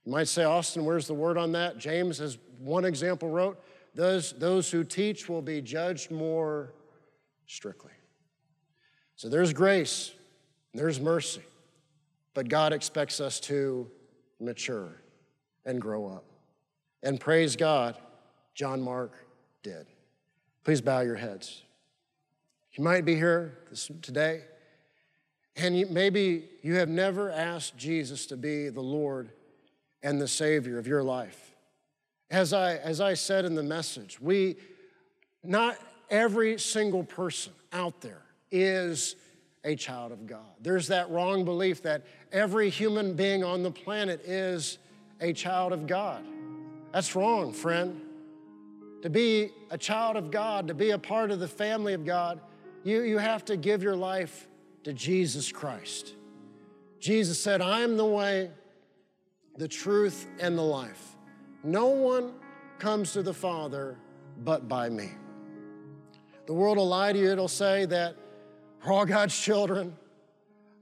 [0.05, 1.79] You might say, Austin, where's the word on that?
[1.79, 3.63] James, as one example, wrote,
[3.95, 6.73] those, those who teach will be judged more
[7.47, 7.93] strictly.
[9.17, 10.13] So there's grace,
[10.75, 11.43] there's mercy,
[12.35, 13.89] but God expects us to
[14.41, 15.03] mature
[15.65, 16.25] and grow up.
[17.03, 17.97] And praise God,
[18.55, 19.13] John Mark
[19.63, 19.87] did.
[20.65, 21.63] Please bow your heads.
[22.75, 24.43] You might be here this, today,
[25.57, 29.31] and you, maybe you have never asked Jesus to be the Lord
[30.03, 31.55] and the Savior of your life.
[32.31, 34.57] As I, as I said in the message, we,
[35.43, 35.77] not
[36.09, 39.17] every single person out there is
[39.65, 40.41] a child of God.
[40.61, 42.03] There's that wrong belief that
[42.33, 44.79] every human being on the planet is
[45.21, 46.25] a child of God.
[46.93, 48.01] That's wrong, friend.
[49.03, 52.41] To be a child of God, to be a part of the family of God,
[52.85, 54.49] you, you have to give your life
[54.85, 56.15] to Jesus Christ.
[57.01, 58.51] Jesus said, I am the way,
[59.57, 61.17] the truth, and the life.
[61.65, 62.35] No one
[62.79, 63.99] comes to the Father
[64.45, 65.11] but by me.
[66.47, 68.17] The world will lie to you, it'll say that
[68.85, 69.97] we're all God's children.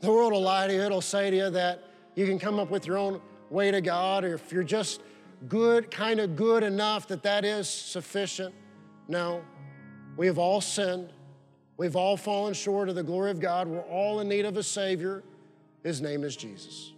[0.01, 2.71] The world will lie to you, it'll say to you that you can come up
[2.71, 5.03] with your own way to God, or if you're just
[5.49, 8.55] good, kind of good enough, that that is sufficient.
[9.09, 9.43] No,
[10.17, 11.13] we have all sinned.
[11.77, 13.67] We've all fallen short of the glory of God.
[13.67, 15.23] We're all in need of a Savior.
[15.83, 16.93] His name is Jesus.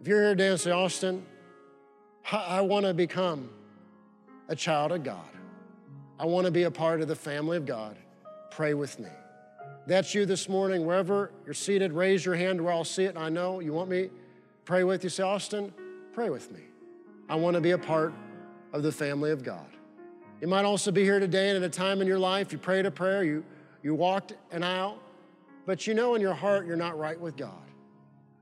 [0.00, 1.24] If you're here today and say, Austin,
[2.30, 3.48] I want to become
[4.48, 5.28] a child of God.
[6.18, 7.96] I want to be a part of the family of God.
[8.50, 9.08] Pray with me.
[9.86, 13.16] That's you this morning, wherever you're seated, raise your hand where I'll see it.
[13.16, 14.10] I know you want me
[14.64, 15.10] pray with you.
[15.10, 15.72] Say, Austin,
[16.12, 16.60] pray with me.
[17.28, 18.12] I want to be a part
[18.72, 19.66] of the family of God.
[20.40, 22.86] You might also be here today and at a time in your life you prayed
[22.86, 23.44] a prayer, you,
[23.82, 24.98] you walked an aisle,
[25.66, 27.62] but you know in your heart you're not right with God.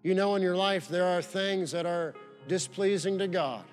[0.03, 2.15] You know in your life there are things that are
[2.49, 3.65] displeasing to God.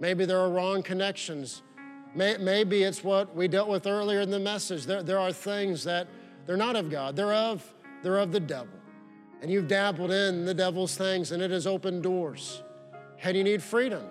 [0.00, 1.62] Maybe there are wrong connections
[2.14, 4.84] May, maybe it's what we dealt with earlier in the message.
[4.84, 6.08] There, there are things that
[6.46, 8.74] they're not of God, they're of, they're of the devil.
[9.40, 12.62] And you've dabbled in the devil's things and it has opened doors.
[13.22, 14.04] And you need freedom.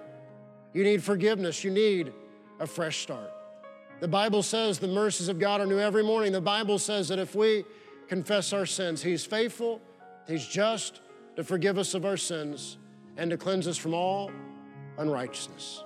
[0.74, 1.64] You need forgiveness.
[1.64, 2.14] You need
[2.59, 3.32] a fresh start.
[3.99, 6.32] The Bible says the mercies of God are new every morning.
[6.32, 7.66] The Bible says that if we
[8.07, 9.82] confess our sins, He's faithful,
[10.28, 11.01] He's just
[11.36, 12.78] to forgive us of our sins
[13.18, 14.32] and to cleanse us from all
[14.97, 15.84] unrighteousness.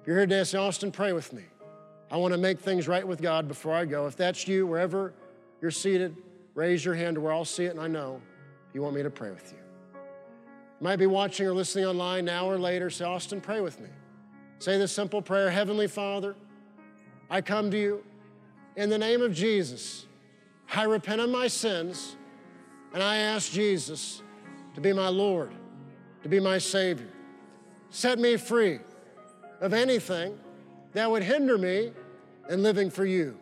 [0.00, 1.42] If you're here today, say, Austin, pray with me.
[2.10, 4.06] I want to make things right with God before I go.
[4.06, 5.12] If that's you, wherever
[5.60, 6.16] you're seated,
[6.54, 8.22] raise your hand to where I'll see it and I know
[8.72, 9.65] you want me to pray with you.
[10.80, 12.90] Might be watching or listening online now or later.
[12.90, 13.88] Say, Austin, pray with me.
[14.58, 16.36] Say this simple prayer Heavenly Father,
[17.30, 18.04] I come to you
[18.76, 20.06] in the name of Jesus.
[20.72, 22.16] I repent of my sins
[22.92, 24.22] and I ask Jesus
[24.74, 25.52] to be my Lord,
[26.22, 27.08] to be my Savior.
[27.90, 28.80] Set me free
[29.60, 30.38] of anything
[30.92, 31.92] that would hinder me
[32.50, 33.38] in living for you.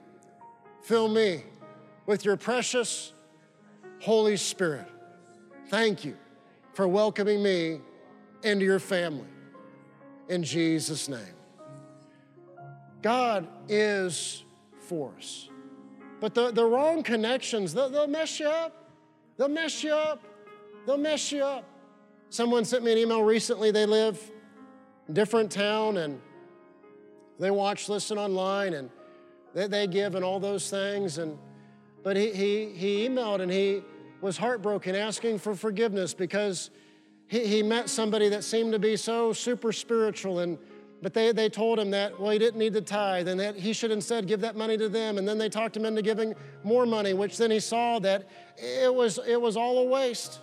[0.82, 1.42] Fill me
[2.06, 3.12] with your precious
[4.00, 4.86] Holy Spirit.
[5.68, 6.16] Thank you
[6.74, 7.80] for welcoming me
[8.42, 9.26] into your family.
[10.28, 11.20] In Jesus' name.
[13.02, 14.44] God is
[14.80, 15.48] for us.
[16.20, 18.90] But the, the wrong connections, they'll, they'll mess you up.
[19.36, 20.22] They'll mess you up.
[20.86, 21.64] They'll mess you up.
[22.30, 23.70] Someone sent me an email recently.
[23.70, 24.20] They live
[25.06, 26.20] in different town and
[27.38, 28.90] they watch, listen online, and
[29.54, 31.18] they, they give and all those things.
[31.18, 31.38] And
[32.02, 33.82] but he, he, he emailed and he
[34.24, 36.70] was heartbroken, asking for forgiveness because
[37.26, 40.56] he, he met somebody that seemed to be so super spiritual and
[41.02, 43.74] but they, they told him that, well, he didn't need to tithe and that he
[43.74, 45.18] should instead give that money to them.
[45.18, 48.94] And then they talked him into giving more money, which then he saw that it
[48.94, 50.38] was, it was all a waste.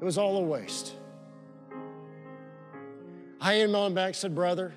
[0.00, 0.94] It was all a waste.
[3.40, 4.74] I emailed him back, said, Brother,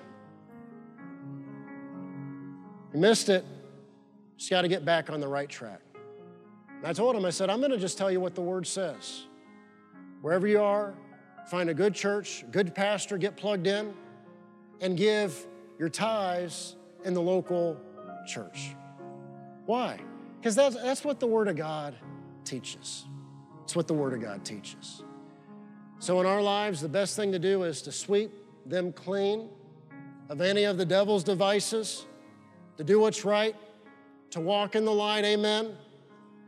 [2.94, 3.44] you missed it.
[4.36, 5.80] Just got to get back on the right track.
[6.80, 8.66] And I told him, I said, I'm going to just tell you what the word
[8.66, 9.26] says.
[10.22, 10.94] Wherever you are,
[11.50, 13.92] find a good church, good pastor, get plugged in
[14.80, 15.46] and give
[15.78, 17.78] your tithes in the local
[18.26, 18.74] church.
[19.66, 20.00] Why?
[20.38, 21.94] Because that's, that's what the Word of God
[22.44, 23.04] teaches.
[23.64, 25.02] It's what the Word of God teaches.
[25.98, 28.32] So, in our lives, the best thing to do is to sweep
[28.64, 29.50] them clean
[30.30, 32.06] of any of the devil's devices,
[32.78, 33.54] to do what's right,
[34.30, 35.76] to walk in the light, amen,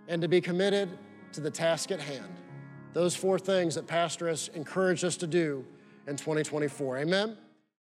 [0.09, 0.99] and to be committed
[1.33, 2.33] to the task at hand.
[2.93, 5.65] Those four things that Pastor has encouraged us to do
[6.07, 7.37] in 2024, amen.